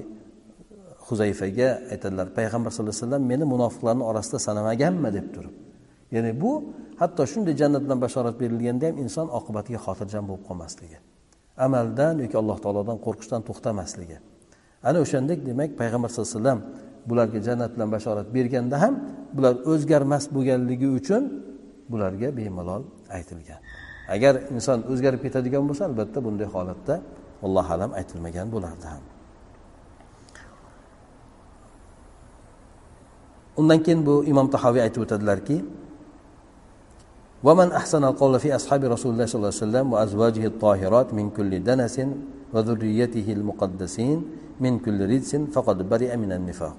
huzayfaga 1.08 1.70
aytadilar 1.94 2.28
payg'ambar 2.38 2.72
sallallohu 2.72 2.96
alayhi 2.96 3.06
vasallam 3.06 3.24
meni 3.32 3.46
munofiqlarni 3.54 4.04
orasida 4.12 4.40
sanamaganmi 4.48 5.10
deb 5.18 5.28
turib. 5.36 5.54
Ya'ni 6.16 6.32
bu 6.42 6.52
hatto 7.02 7.22
shunday 7.32 7.56
jannatdan 7.62 7.98
bashorat 8.06 8.36
berilganda 8.42 8.86
ham 8.90 8.96
inson 9.04 9.28
oqibatiga 9.40 9.80
xotirjam 9.86 10.24
bo'lib 10.30 10.44
qolmasligi 10.50 11.00
amaldan 11.66 12.16
yoki 12.24 12.38
alloh 12.42 12.58
taolodan 12.64 12.98
qo'rqishdan 13.06 13.42
to'xtamasligi. 13.48 14.18
Ana 14.88 14.98
o'shandek 15.06 15.40
demak 15.50 15.70
payg'ambar 15.82 16.10
sallallohu 16.10 16.32
alayhi 16.32 16.42
vasallam 16.44 16.60
bularga 17.10 17.40
jannat 17.48 17.72
bilan 17.76 17.90
bashorat 17.96 18.28
berganda 18.36 18.76
ham 18.84 18.94
bular 19.36 19.54
o'zgarmas 19.72 20.24
bo'lganligi 20.36 20.88
uchun 21.00 21.24
bularga 21.92 22.28
bemalol 22.38 22.84
aytilgan. 23.18 23.60
Agar 24.16 24.34
inson 24.56 24.80
o'zgarib 24.92 25.22
ketadigan 25.26 25.64
bo'lsa 25.70 25.84
albatta 25.90 26.20
bunday 26.26 26.48
holatda 26.56 26.96
allohu 27.46 27.70
alam 27.76 27.92
aytilmagan 28.00 28.48
bo'lardi 28.56 28.88
ham. 28.94 29.04
Undan 33.60 33.80
keyin 33.86 34.02
bu 34.08 34.16
imom 34.32 34.48
tahoviy 34.56 34.82
aytib 34.86 35.02
o'tadilarki 35.06 35.58
ومن 37.47 37.73
أحسن 37.73 38.05
القول 38.05 38.41
في 38.41 38.55
أصحاب 38.55 38.85
رسول 38.85 39.13
الله 39.13 39.27
صلى 39.27 39.39
الله 39.39 39.53
عليه 39.55 39.65
وسلم 39.67 39.87
وأزواجه 39.93 40.45
الطاهرات 40.47 41.15
من 41.15 41.31
كل 41.31 41.65
دنس 41.65 41.97
وذريته 42.55 43.27
المقدسين 43.33 44.19
من 44.61 44.79
كل 44.79 44.99
رجس 45.11 45.37
فقد 45.55 45.89
برئ 45.89 46.17
من 46.17 46.33
النفاق 46.33 46.77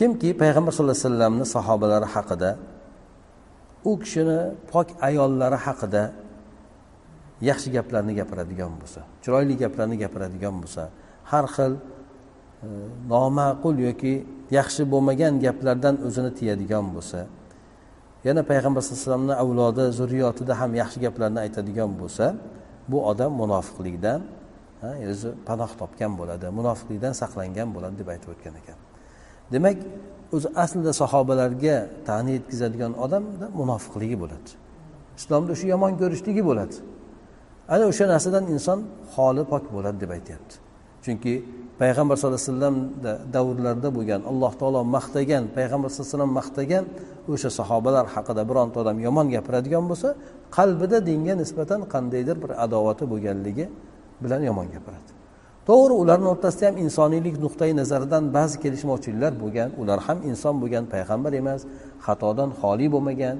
kimki 0.00 0.32
payg'ambar 0.32 0.72
sallallohu 0.72 0.96
alayhi 0.96 1.08
vasallamni 1.12 1.46
sahobalari 1.56 2.08
haqida 2.14 2.50
u 3.84 3.92
kishini 4.02 4.38
pok 4.72 4.88
ayollari 5.08 5.58
haqida 5.66 6.02
yaxshi 7.48 7.68
gaplarni 7.76 8.12
gapiradigan 8.20 8.72
bo'lsa 8.80 9.00
chiroyli 9.22 9.54
gaplarni 9.62 9.96
gapiradigan 10.02 10.54
bo'lsa 10.62 10.82
har 11.30 11.46
xil 11.54 11.72
e, 11.76 11.80
noma'qul 13.12 13.76
yoki 13.88 14.14
yaxshi 14.58 14.82
bo'lmagan 14.92 15.32
gaplardan 15.44 15.96
o'zini 16.06 16.30
tiyadigan 16.38 16.86
bo'lsa 16.94 17.20
yana 18.27 18.41
payg'ambar 18.51 18.81
sallallohu 18.81 19.01
alayhi 19.01 19.11
vasallamni 19.11 19.35
avlodi 19.43 19.83
zurriyotida 19.99 20.53
ham 20.61 20.71
yaxshi 20.81 20.97
gaplarni 21.05 21.39
aytadigan 21.45 21.91
bo'lsa 22.01 22.25
bu 22.91 22.97
odam 23.11 23.31
munofiqlikdan 23.41 24.19
o'zi 25.11 25.29
panoh 25.47 25.71
topgan 25.81 26.11
bo'ladi 26.19 26.45
munofiqlikdan 26.59 27.13
saqlangan 27.21 27.67
bo'ladi 27.75 27.95
deb 28.01 28.07
aytib 28.13 28.29
o'tgan 28.33 28.55
ekan. 28.61 28.77
Demak 29.53 29.77
o'zi 30.35 30.47
aslida 30.63 30.91
sahobalarga 31.01 31.75
ta'ni 32.07 32.31
yetkazadigan 32.37 32.93
odamda 33.05 33.45
munofiqligi 33.61 34.17
bo'ladi. 34.23 34.49
Islomda 35.19 35.51
o'sha 35.55 35.67
yomon 35.73 35.93
ko'rishligi 36.01 36.43
bo'ladi. 36.49 36.75
Ana 37.73 37.83
o'sha 37.91 38.05
narsadan 38.13 38.45
inson 38.55 38.79
holi 39.15 39.43
pok 39.51 39.63
bo'ladi 39.75 39.97
deb 40.03 40.11
aytyapti. 40.17 40.55
Chunki 41.05 41.33
payg'ambar 41.81 42.15
sallallohu 42.17 42.41
alayhi 42.41 42.51
vasallam 42.51 42.77
davrlarida 43.35 43.89
bo'lgan 43.97 44.21
alloh 44.31 44.51
taolo 44.59 44.81
maqtagan 44.97 45.43
payg'ambar 45.57 45.89
sallallohu 45.89 46.07
alayhi 46.07 46.17
vasallam 46.17 46.33
maqtagan 46.39 46.83
o'sha 47.33 47.49
sahobalar 47.59 48.05
haqida 48.15 48.41
bironta 48.49 48.77
odam 48.83 48.97
yomon 49.07 49.27
gapiradigan 49.35 49.83
bo'lsa 49.91 50.09
qalbida 50.57 50.97
dinga 51.09 51.33
nisbatan 51.41 51.81
qandaydir 51.93 52.35
bir 52.43 52.51
adovati 52.65 53.03
bo'lganligi 53.11 53.65
bilan 54.23 54.41
yomon 54.49 54.67
gapiradi. 54.75 55.09
To'g'ri 55.69 55.93
ularni 56.03 56.27
o'rtasida 56.33 56.65
ham 56.69 56.75
insoniylik 56.85 57.35
nuqtai 57.45 57.71
nazaridan 57.81 58.23
ba'zi 58.37 58.55
kelishmovchiliklar 58.63 59.33
bo'lgan 59.43 59.69
ular 59.81 59.99
ham 60.07 60.17
inson 60.29 60.55
bo'lgan 60.61 60.85
payg'ambar 60.93 61.31
emas 61.41 61.61
xatodan 62.05 62.49
xoli 62.61 62.87
bo'lmagan. 62.93 63.37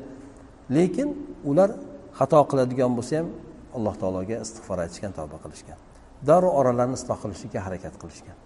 Lekin 0.75 1.09
ular 1.49 1.69
xato 2.19 2.39
qiladigan 2.51 2.91
bo'lsa 2.97 3.13
ham 3.19 3.27
alloh 3.77 3.93
taologa 4.01 4.35
istig'for 4.45 4.77
aytishgan 4.83 5.11
tavba 5.17 5.37
qilishgan. 5.43 5.77
Darrov 6.29 6.53
oralarni 6.59 6.95
isloh 6.99 7.17
qilishlikka 7.23 7.59
harakat 7.65 7.95
qilishgan. 8.01 8.37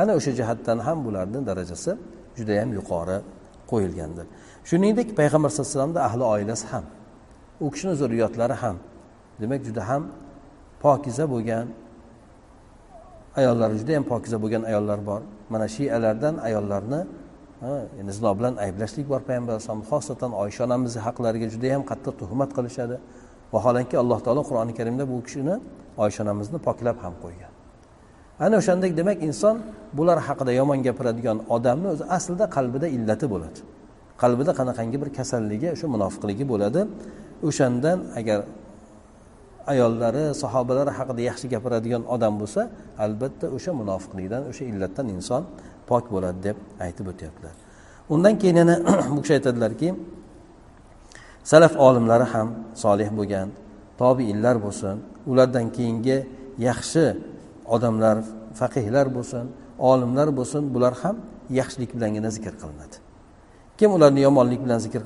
Ana 0.00 0.12
o'sha 0.18 0.32
jihatdan 0.38 0.78
ham 0.86 0.98
bularni 1.06 1.40
darajasi 1.48 1.92
judayam 2.38 2.70
yuqori 2.78 3.18
qo'yilgandir. 3.70 4.26
Shuningdek 4.68 5.08
payg'ambar 5.18 5.50
sallallohu 5.50 5.68
alayhi 5.68 5.78
vasallamni 5.78 6.00
ahli 6.08 6.24
oilasi 6.34 6.66
ham 6.72 6.84
u 7.64 7.66
kishini 7.72 7.94
zurriyotlari 8.00 8.56
ham 8.62 8.76
demak 9.40 9.60
juda 9.68 9.82
ham 9.90 10.02
pokiza 10.84 11.24
bo'lgan 11.32 11.66
ayollari 13.40 13.74
juda 13.80 13.92
yam 13.96 14.04
pokiza 14.12 14.36
bo'lgan 14.42 14.62
ayollar 14.70 14.98
bor. 15.08 15.20
Mana 15.52 15.66
shialardan 15.76 16.34
ayollarni 16.48 17.00
endi 18.00 18.12
zino 18.18 18.30
bilan 18.38 18.54
ayblashlik 18.64 19.06
bor 19.12 19.20
payg'ambar 19.28 19.52
alayhisalom 19.54 19.82
xosatan 19.90 20.30
oysha 20.42 20.60
onamizni 20.66 21.00
haqlariga 21.06 21.46
juda 21.54 21.66
yam 21.74 21.82
qattiq 21.90 22.14
tuhmat 22.20 22.50
qilishadi. 22.56 22.96
Vaholanki 23.54 23.94
alloh 24.02 24.18
taolo 24.24 24.42
qur'oni 24.48 24.72
karimda 24.78 25.04
bu 25.10 25.16
kishini 25.26 25.54
oysha 26.04 26.20
onamizni 26.24 26.58
poklab 26.66 26.96
ham 27.04 27.14
qo'ygan. 27.24 27.52
Ana 28.44 28.54
o'shandek 28.60 28.92
demak 29.00 29.18
inson 29.28 29.56
bular 29.98 30.18
haqida 30.28 30.52
yomon 30.60 30.78
gapiradigan 30.86 31.38
odamni 31.56 31.88
o'zi 31.94 32.04
aslida 32.16 32.44
qalbida 32.56 32.86
illati 32.96 33.26
bo'ladi. 33.32 33.60
Qalbida 34.22 34.52
qanaqangi 34.58 34.96
bir 35.02 35.10
kasalligi 35.18 35.68
o'sha 35.74 35.86
munofiqligi 35.94 36.44
bo'ladi. 36.52 36.80
O'shandan 37.48 37.98
agar 38.20 38.38
ayollari 39.72 40.24
sahobalari 40.42 40.92
haqida 40.98 41.20
yaxshi 41.30 41.46
gapiradigan 41.54 42.02
odam 42.14 42.34
bo'lsa 42.40 42.62
albatta 43.04 43.46
o'sha 43.56 43.72
munofiqlikdan 43.80 44.42
o'sha 44.50 44.64
illatdan 44.70 45.06
inson 45.16 45.42
pok 45.90 46.04
bo'ladi 46.14 46.38
deb 46.48 46.56
aytib 46.84 47.06
o'tyaptilar. 47.12 47.54
Undan 48.14 48.34
keyin 48.40 48.56
yana 48.62 48.74
bu 49.14 49.20
kishi 49.22 49.34
aytadilarki 49.38 49.88
salaf 51.50 51.74
olimlari 51.86 52.26
ham 52.34 52.48
solih 52.82 53.08
bo'lgan 53.18 53.48
tobiinlar 54.00 54.56
bo'lsin 54.64 54.96
ulardan 55.30 55.66
keyingi 55.76 56.18
yaxshi 56.68 57.04
odamlar 57.74 58.16
faqihlar 58.60 59.06
bo'lsin 59.16 59.44
olimlar 59.90 60.28
bo'lsin 60.38 60.62
bular 60.74 60.94
ham 61.02 61.16
yaxshilik 61.58 61.90
bilangina 61.96 62.30
zikr 62.36 62.54
qilinadi. 62.60 62.96
Kim 63.78 63.90
ularni 63.96 64.20
yomonlik 64.26 64.60
bilan 64.64 64.78
zikr 64.84 65.00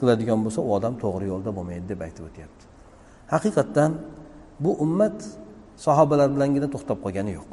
qiladigan 0.00 0.40
bo'lsa 0.44 0.60
u 0.68 0.70
odam 0.76 0.94
to'g'ri 1.02 1.26
yo'lda 1.32 1.50
bo'lmaydi 1.56 1.86
deb 1.92 2.00
aytib 2.06 2.24
o'tyapti. 2.28 2.64
Haqiqatdan 3.34 3.90
bu 4.64 4.70
ummat 4.84 5.18
sahobalar 5.86 6.28
bilangina 6.34 6.68
to'xtab 6.74 6.98
qolgani 7.04 7.32
yo'q. 7.38 7.52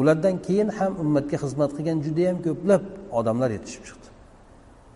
Ulardan 0.00 0.34
keyin 0.46 0.68
ham 0.78 0.92
ummatga 1.02 1.36
xizmat 1.44 1.70
qilgan 1.76 1.98
judayam 2.06 2.38
ko'plab 2.46 2.82
odamlar 3.18 3.50
yetishib 3.56 3.84
chiqdi. 3.88 4.07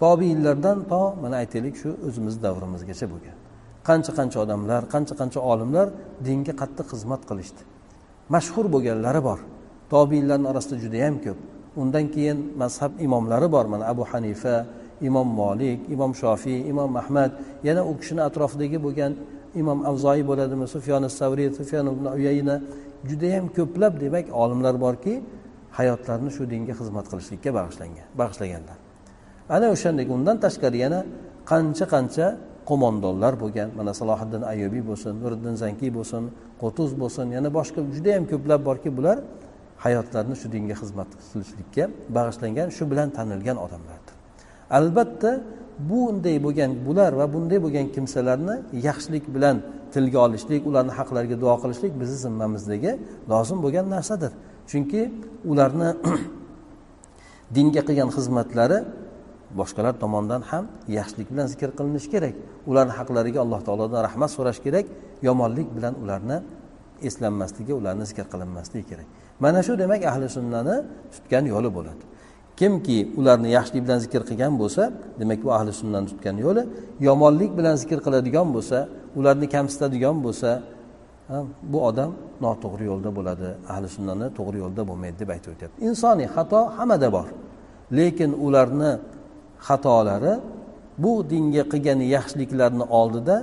Tobiinlardan 0.00 0.78
to 0.90 1.02
mana 1.22 1.36
aytaylik 1.42 1.76
shu 1.82 1.90
o'zimizni 2.06 2.42
davrimizgacha 2.46 3.06
bo'lgan. 3.12 3.36
Qancha 3.88 4.12
qancha 4.18 4.38
odamlar 4.44 4.82
qancha 4.94 5.14
qancha 5.20 5.40
olimlar 5.52 5.86
dinga 6.26 6.52
qattiq 6.60 6.86
xizmat 6.92 7.22
qilishdi. 7.28 7.62
Mashhur 8.34 8.66
bo'lganlari 8.74 9.20
bor. 9.28 9.38
Tobiinlarni 9.92 10.46
orasida 10.52 10.76
judayam 10.84 11.16
ko'p. 11.24 11.38
Undan 11.82 12.06
keyin 12.14 12.38
mazhab 12.62 12.92
imomlari 13.06 13.48
bor. 13.54 13.64
Mana 13.72 13.84
abu 13.92 14.04
hanifa 14.12 14.54
imom 15.08 15.28
molik 15.40 15.80
imom 15.94 16.12
shofiy 16.22 16.58
imom 16.72 16.90
ahmad. 17.02 17.30
Yana 17.66 17.82
u 17.90 17.92
kishini 18.00 18.22
atrofidagi 18.28 18.78
bo'lgan 18.86 19.12
imom 19.60 19.78
avzoiy 19.90 20.22
bo'ladimi 20.30 20.66
sufyon 20.74 21.02
savriy 21.20 21.48
sufyon 21.58 21.86
ibn 21.94 22.04
uyayna. 22.18 22.56
Judayam 23.10 23.46
ko'plab 23.56 23.92
demak 24.04 24.26
olimlar 24.42 24.74
borki 24.84 25.14
hayotlarini 25.78 26.30
shu 26.36 26.42
dinga 26.52 26.74
xizmat 26.80 27.06
qilishlikka 27.10 27.50
bag'ishlangan 27.58 28.06
bag'ishlaganlar. 28.20 28.81
Ana 29.54 29.66
o'shandek 29.74 30.08
undan 30.16 30.36
tashqari 30.44 30.78
yana 30.84 31.00
qancha 31.50 31.86
qancha 31.94 32.26
qo'mondonlar 32.68 33.34
bo'lgan. 33.42 33.68
Mana 33.78 33.92
salohiddin 34.00 34.42
ayubiy 34.52 34.82
bo'lsin 34.90 35.12
nuriddin 35.22 35.54
zankiy 35.62 35.90
bo'lsin 35.98 36.22
qutuz 36.62 36.90
bo'lsin. 37.02 37.26
Yana 37.36 37.48
boshqa 37.58 37.80
judayam 37.96 38.24
ko'plab 38.32 38.60
borki 38.68 38.90
bular 38.98 39.16
hayotlarini 39.84 40.36
shu 40.40 40.46
dinga 40.54 40.74
xizmat 40.82 41.08
qilishlikka 41.30 41.84
bag'ishlangan 42.16 42.68
shu 42.76 42.84
bilan 42.90 43.08
tanilgan 43.16 43.56
odamlardir. 43.64 44.14
Albatta 44.78 45.30
bunday 45.90 46.36
bo'lgan 46.46 46.70
bular 46.86 47.12
va 47.20 47.26
bunday 47.34 47.58
bo'lgan 47.64 47.86
kimsalarni 47.94 48.56
yaxshilik 48.88 49.24
bilan 49.34 49.56
tilga 49.94 50.18
olishlik 50.26 50.62
ularni 50.70 50.92
haqlariga 50.98 51.36
duo 51.42 51.54
qilishlik 51.62 51.92
bizni 52.00 52.18
zimmamizdagi 52.24 52.92
lozim 53.32 53.58
bo'lgan 53.64 53.86
narsadir. 53.94 54.32
Chunki 54.70 55.02
ularni 55.50 55.88
dinga 57.56 57.82
qilgan 57.88 58.10
xizmatlari 58.16 58.78
boshqalar 59.60 59.94
tomonidan 60.02 60.42
ham 60.50 60.64
yaxshilik 60.98 61.28
bilan 61.32 61.46
zikr 61.52 61.70
qilinishi 61.78 62.08
kerak. 62.14 62.34
Ularni 62.70 62.92
haqlariga 62.98 63.40
alloh 63.44 63.60
taolodan 63.66 64.00
rahmat 64.08 64.30
so'rash 64.36 64.60
kerak. 64.66 64.86
Yomonlik 65.28 65.68
bilan 65.76 65.94
ularni 66.02 66.36
eslanmasligi 67.08 67.72
ularni 67.80 68.04
zikr 68.10 68.26
qilinmasligi 68.32 68.84
kerak. 68.90 69.08
Mana 69.44 69.60
shu 69.66 69.72
demak 69.82 70.02
ahli 70.10 70.26
sunnani 70.36 70.76
tutgan 71.14 71.44
yo'li 71.52 71.70
bo'ladi. 71.76 72.02
Kimki 72.60 72.98
ularni 73.20 73.48
yaxshilik 73.56 73.82
bilan 73.86 73.98
zikr 74.04 74.22
qilgan 74.28 74.52
bo'lsa 74.60 74.82
demak 75.20 75.40
bu 75.44 75.50
ahli 75.58 75.72
sunnani 75.80 76.06
tutgan 76.12 76.36
yo'li 76.44 76.62
yomonlik 77.08 77.50
bilan 77.58 77.76
zikr 77.82 77.98
qiladigan 78.06 78.48
bo'lsa 78.54 78.78
ularni 79.18 79.46
kamsitadigan 79.54 80.16
bo'lsa 80.26 80.50
bu 81.72 81.78
odam 81.88 82.10
noto'g'ri 82.44 82.84
yo'lda 82.90 83.10
bo'ladi 83.18 83.48
ahli 83.72 83.88
sunnani 83.96 84.26
to'g'ri 84.38 84.58
yo'lda 84.64 84.82
bo'lmaydi 84.88 85.16
deb 85.22 85.30
aytib 85.34 85.50
o'tyapti. 85.54 85.76
Insoniy 85.88 86.28
xato 86.34 86.60
hammada 86.76 87.08
bor. 87.16 87.28
Lekin 87.98 88.30
ularni 88.46 88.90
xatolari 89.68 90.34
bu 91.02 91.12
dinga 91.32 91.62
qilgan 91.72 92.00
yaxshiliklarni 92.16 92.84
oldida 93.00 93.36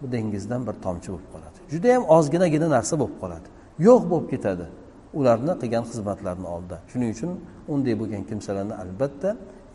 bu 0.00 0.06
dengizdan 0.14 0.60
bir 0.66 0.74
tomchi 0.84 1.08
bo'lib 1.12 1.28
qoladi. 1.34 1.58
Judayam 1.72 2.04
ozginagina 2.16 2.68
narsa 2.76 2.94
bo'lib 3.00 3.16
qoladi. 3.22 3.48
Yo'q 3.86 4.02
bo'lib 4.10 4.28
ketadi 4.32 4.66
ularni 5.18 5.52
qilgan 5.62 5.84
xizmatlarini 5.90 6.48
oldida. 6.54 6.76
Shuning 6.90 7.10
uchun 7.14 7.30
unday 7.72 7.94
bo'lgan 8.00 8.22
kimsalarni 8.30 8.74
albatta 8.82 9.30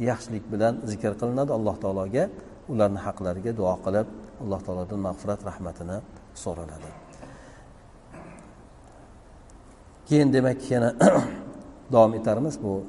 yaxshilik 0.09 0.45
bilan 0.53 0.73
zikr 0.91 1.13
qilinadi. 1.21 1.51
Alloh 1.57 1.75
taologa 1.83 2.23
ularni 2.71 2.99
haqlariga 3.05 3.51
duo 3.59 3.75
qilib 3.85 4.07
alloh 4.43 4.61
taolodan 4.65 4.99
mag'firat 5.07 5.41
rahmatini 5.49 5.97
so'raladi. 6.43 6.89
Keyin 10.07 10.29
demak 10.35 10.59
yana 10.71 10.89
davom 11.91 12.13
etarmiz 12.13 12.57
bu 12.63 12.83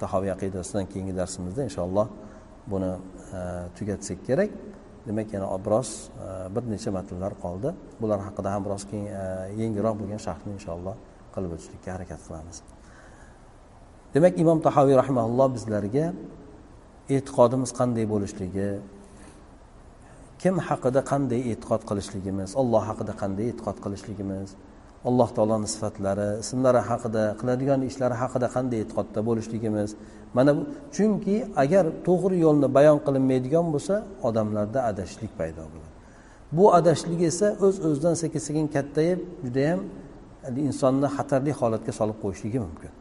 tahoviy 0.00 0.32
aqidasidan 0.36 0.86
keyingi 0.92 1.16
darsimizda 1.16 1.64
inshaalloh 1.68 2.08
buni 2.66 2.90
e, 3.34 3.40
tugatsak 3.76 4.26
kerak. 4.26 4.50
Demak 5.06 5.32
yana 5.34 5.48
biroz 5.64 6.10
e, 6.24 6.54
bir 6.54 6.70
necha 6.70 6.90
matnlar 6.90 7.32
qoldi. 7.44 7.74
Bular 8.00 8.20
haqida 8.26 8.52
ham 8.54 8.64
biroz 8.64 8.84
keyin 8.90 9.06
e, 9.06 9.24
yengilroq 9.62 9.96
bo'lgan 10.00 10.20
sharhni 10.26 10.52
inshaalloh 10.58 10.94
qilib 11.34 11.56
o'tishlikka 11.56 11.90
harakat 11.96 12.20
qilamiz. 12.26 12.62
Demak 14.14 14.38
imom 14.42 14.58
tahoviy 14.66 14.96
rahmaulloh 15.02 15.48
bizlarga 15.56 16.06
e'tiqodimiz 17.16 17.70
qanday 17.80 18.06
bo'lishligi 18.12 18.70
kim 20.42 20.58
haqida 20.68 21.00
qanday 21.12 21.40
e'tiqod 21.52 21.82
qilishligimiz 21.88 22.50
olloh 22.60 22.82
haqida 22.90 23.12
qanday 23.22 23.46
e'tiqod 23.52 23.78
qilishligimiz 23.84 24.48
alloh 25.08 25.28
taoloni 25.36 25.68
sifatlari 25.74 26.28
ismlari 26.42 26.80
haqida 26.90 27.24
qiladigan 27.40 27.80
ishlari 27.90 28.16
haqida 28.22 28.46
qanday 28.56 28.78
e'tiqodda 28.84 29.20
bo'lishligimiz. 29.28 29.90
Mana 30.36 30.50
bu 30.56 30.62
chunki 30.96 31.36
agar 31.62 31.84
to'g'ri 32.06 32.36
yo'lni 32.46 32.68
bayon 32.76 32.98
qilinmaydigan 33.06 33.66
bo'lsa 33.74 33.94
odamlarda 34.28 34.78
adashishlik 34.90 35.32
paydo 35.40 35.62
bo'ladi. 35.72 35.90
Bu 36.56 36.64
adashishlik 36.78 37.20
esa 37.30 37.46
o'z 37.64 37.76
öz 37.78 37.86
o'zidan 37.88 38.14
sekin 38.22 38.40
sekin 38.48 38.66
kattayib 38.74 39.20
judayam 39.44 39.80
insonni 40.68 41.08
xatarli 41.16 41.52
holatga 41.60 41.92
solib 41.98 42.18
qo'yishligi 42.24 42.58
mumkin. 42.66 42.92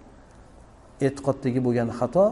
E'tiqoddagi 1.06 1.60
bo'lgan 1.68 1.90
xato 2.00 2.26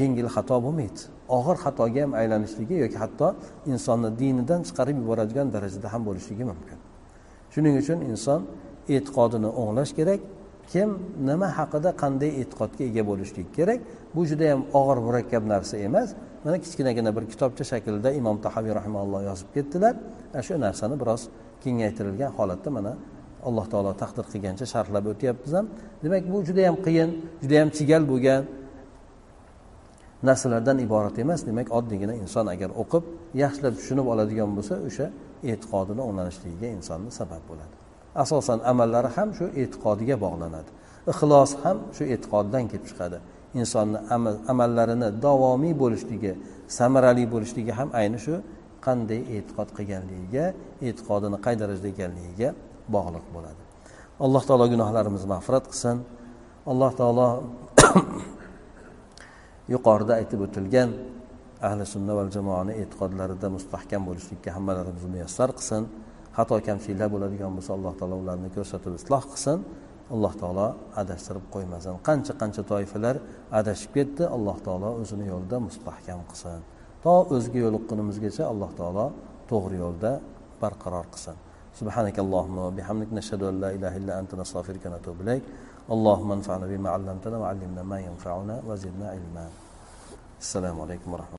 yengil 0.00 0.28
xato 0.36 0.56
bo'lmaydi. 0.64 1.00
Og'ir 1.36 1.56
xatoga 1.64 2.00
ham 2.04 2.12
aylanishligi 2.20 2.76
yoki 2.84 2.98
hatto 3.02 3.28
insonni 3.72 4.10
dinidan 4.20 4.60
chiqarib 4.68 4.96
yuboradigan 5.02 5.46
darajada 5.54 5.88
ham 5.92 6.02
bo'lishligi 6.08 6.44
mumkin. 6.50 6.78
Shuning 7.52 7.74
uchun 7.82 7.98
inson 8.12 8.40
e'tiqodini 8.94 9.50
o'nglash 9.60 9.92
kerak. 9.98 10.20
Kim 10.72 10.88
nima 11.28 11.48
haqida 11.58 11.90
qanday 12.02 12.30
e'tiqodga 12.42 12.82
ega 12.90 13.02
bo'lishligi 13.10 13.50
kerak? 13.58 13.80
Bu 14.14 14.20
juda 14.30 14.44
yam 14.52 14.60
og'ir 14.80 14.98
murakkab 15.06 15.44
narsa 15.52 15.76
emas. 15.88 16.08
Mana 16.44 16.56
kichkinagina 16.64 17.10
bir 17.16 17.24
kitobcha 17.32 17.64
shaklida 17.72 18.10
imom 18.20 18.36
tahaviy 18.46 18.72
rahimalloh 18.78 19.20
yozib 19.30 19.48
ketdilar. 19.56 19.94
Shu 20.46 20.54
narsani 20.66 20.96
biroz 21.02 21.22
kengaytirilgan 21.64 22.30
holatda 22.38 22.70
mana 22.76 22.92
alloh 23.48 23.66
taolo 23.72 23.92
taqdir 24.02 24.24
qilgancha 24.32 24.66
sharhlab 24.74 25.04
o'tyapmiz 25.12 25.52
ham 25.58 25.66
demak 26.04 26.24
bu 26.32 26.38
juda 26.48 26.60
yam 26.68 26.76
qiyin 26.86 27.10
juda 27.42 27.54
yam 27.60 27.68
chigal 27.78 28.02
bo'lgan 28.12 28.42
narsalardan 30.28 30.78
iborat 30.86 31.16
emas. 31.24 31.40
Demak 31.48 31.68
oddiygina 31.78 32.14
inson 32.22 32.46
agar 32.54 32.70
o'qib 32.82 33.04
yaxshilab 33.42 33.74
tushunib 33.80 34.06
oladigan 34.12 34.50
bo'lsa 34.56 34.74
o'sha 34.88 35.06
e'tiqodini 35.50 36.00
o'nglanishligiga 36.08 36.68
insonni 36.76 37.10
sabab 37.20 37.44
bo'ladi. 37.50 37.79
Asosan 38.14 38.60
amallari 38.70 39.08
ham 39.16 39.28
shu 39.38 39.44
e'tiqodiga 39.62 40.16
bog'lanadi. 40.24 40.70
Ixlos 41.12 41.50
ham 41.62 41.76
shu 41.96 42.04
e'tiqoddan 42.14 42.64
kelib 42.70 42.84
chiqadi. 42.90 43.18
Insonni 43.60 43.98
amallarini 44.52 45.08
davomiy 45.24 45.74
bo'lishligi 45.82 46.32
samarali 46.78 47.24
bo'lishligi 47.34 47.72
ham 47.78 47.88
ayni 48.00 48.18
shu 48.26 48.34
qanday 48.86 49.20
e'tiqod 49.36 49.68
qilganligiga 49.76 50.44
e'tiqodini 50.88 51.38
qay 51.44 51.54
darajada 51.62 51.88
ekanligiga 51.94 52.48
bog'liq 52.94 53.26
bo'ladi. 53.34 53.62
Alloh 54.24 54.42
taolo 54.48 54.66
gunohlarimizni 54.74 55.28
mag'firat 55.34 55.64
qilsin. 55.70 55.96
Alloh 56.70 56.90
taolo 57.00 57.28
yuqorida 59.74 60.12
aytib 60.20 60.40
o'tilgan 60.46 60.90
ahli 61.68 61.84
sunna 61.94 62.12
val 62.18 62.30
jamoani 62.36 62.72
e'tiqodlarida 62.82 63.48
mustahkam 63.56 64.02
bo'lishlikka 64.08 64.50
hammalarimizni 64.56 65.10
muyassar 65.14 65.50
qilsin. 65.58 65.82
xato 66.39 66.55
kamchiliklar 66.67 67.09
bo'ladigan 67.15 67.51
bo'lsa 67.57 67.71
alloh 67.77 67.93
taolo 67.99 68.15
ularni 68.23 68.49
ko'rsatib 68.55 68.93
isloh 68.99 69.23
qilsin 69.31 69.59
alloh 70.13 70.33
taolo 70.41 70.67
adashtirib 71.01 71.45
qo'ymasin 71.53 71.93
qancha 72.07 72.33
qancha 72.41 72.61
toifalar 72.71 73.15
adashib 73.59 73.91
ketdi 73.97 74.23
alloh 74.35 74.57
taolo 74.67 74.89
o'zini 75.01 75.25
yo'lida 75.33 75.57
mustahkam 75.67 76.19
qilsin 76.29 76.59
to 77.03 77.13
o'ziga 77.35 77.59
yo'liqqunimizgacha 77.65 78.43
alloh 78.51 78.71
taolo 78.79 79.05
to'g'ri 79.51 79.75
yo'lda 79.83 80.11
barqaror 80.61 81.07
qilsin 81.15 81.37
سبحانك 81.81 82.17
اللهم 82.25 82.57
وبحمدك 82.57 83.09
نشهد 83.19 83.41
ان 83.43 83.55
لا 83.63 83.69
اله 83.75 83.93
الا 83.99 84.13
انت 84.19 84.31
نستغفرك 84.41 84.83
ونتوب 84.85 85.17
اليك 85.23 85.43
اللهم 85.95 86.29
انفعنا 86.37 86.65
بما 86.71 86.89
علمتنا 86.95 87.37
وعلمنا 87.37 87.83
ما 87.91 87.97
ينفعنا 88.07 88.55
وزدنا 88.67 89.07
علما 89.15 89.45
السلام 90.43 90.75
عليكم 90.81 91.13
ورحمه 91.13 91.27
الله 91.27 91.33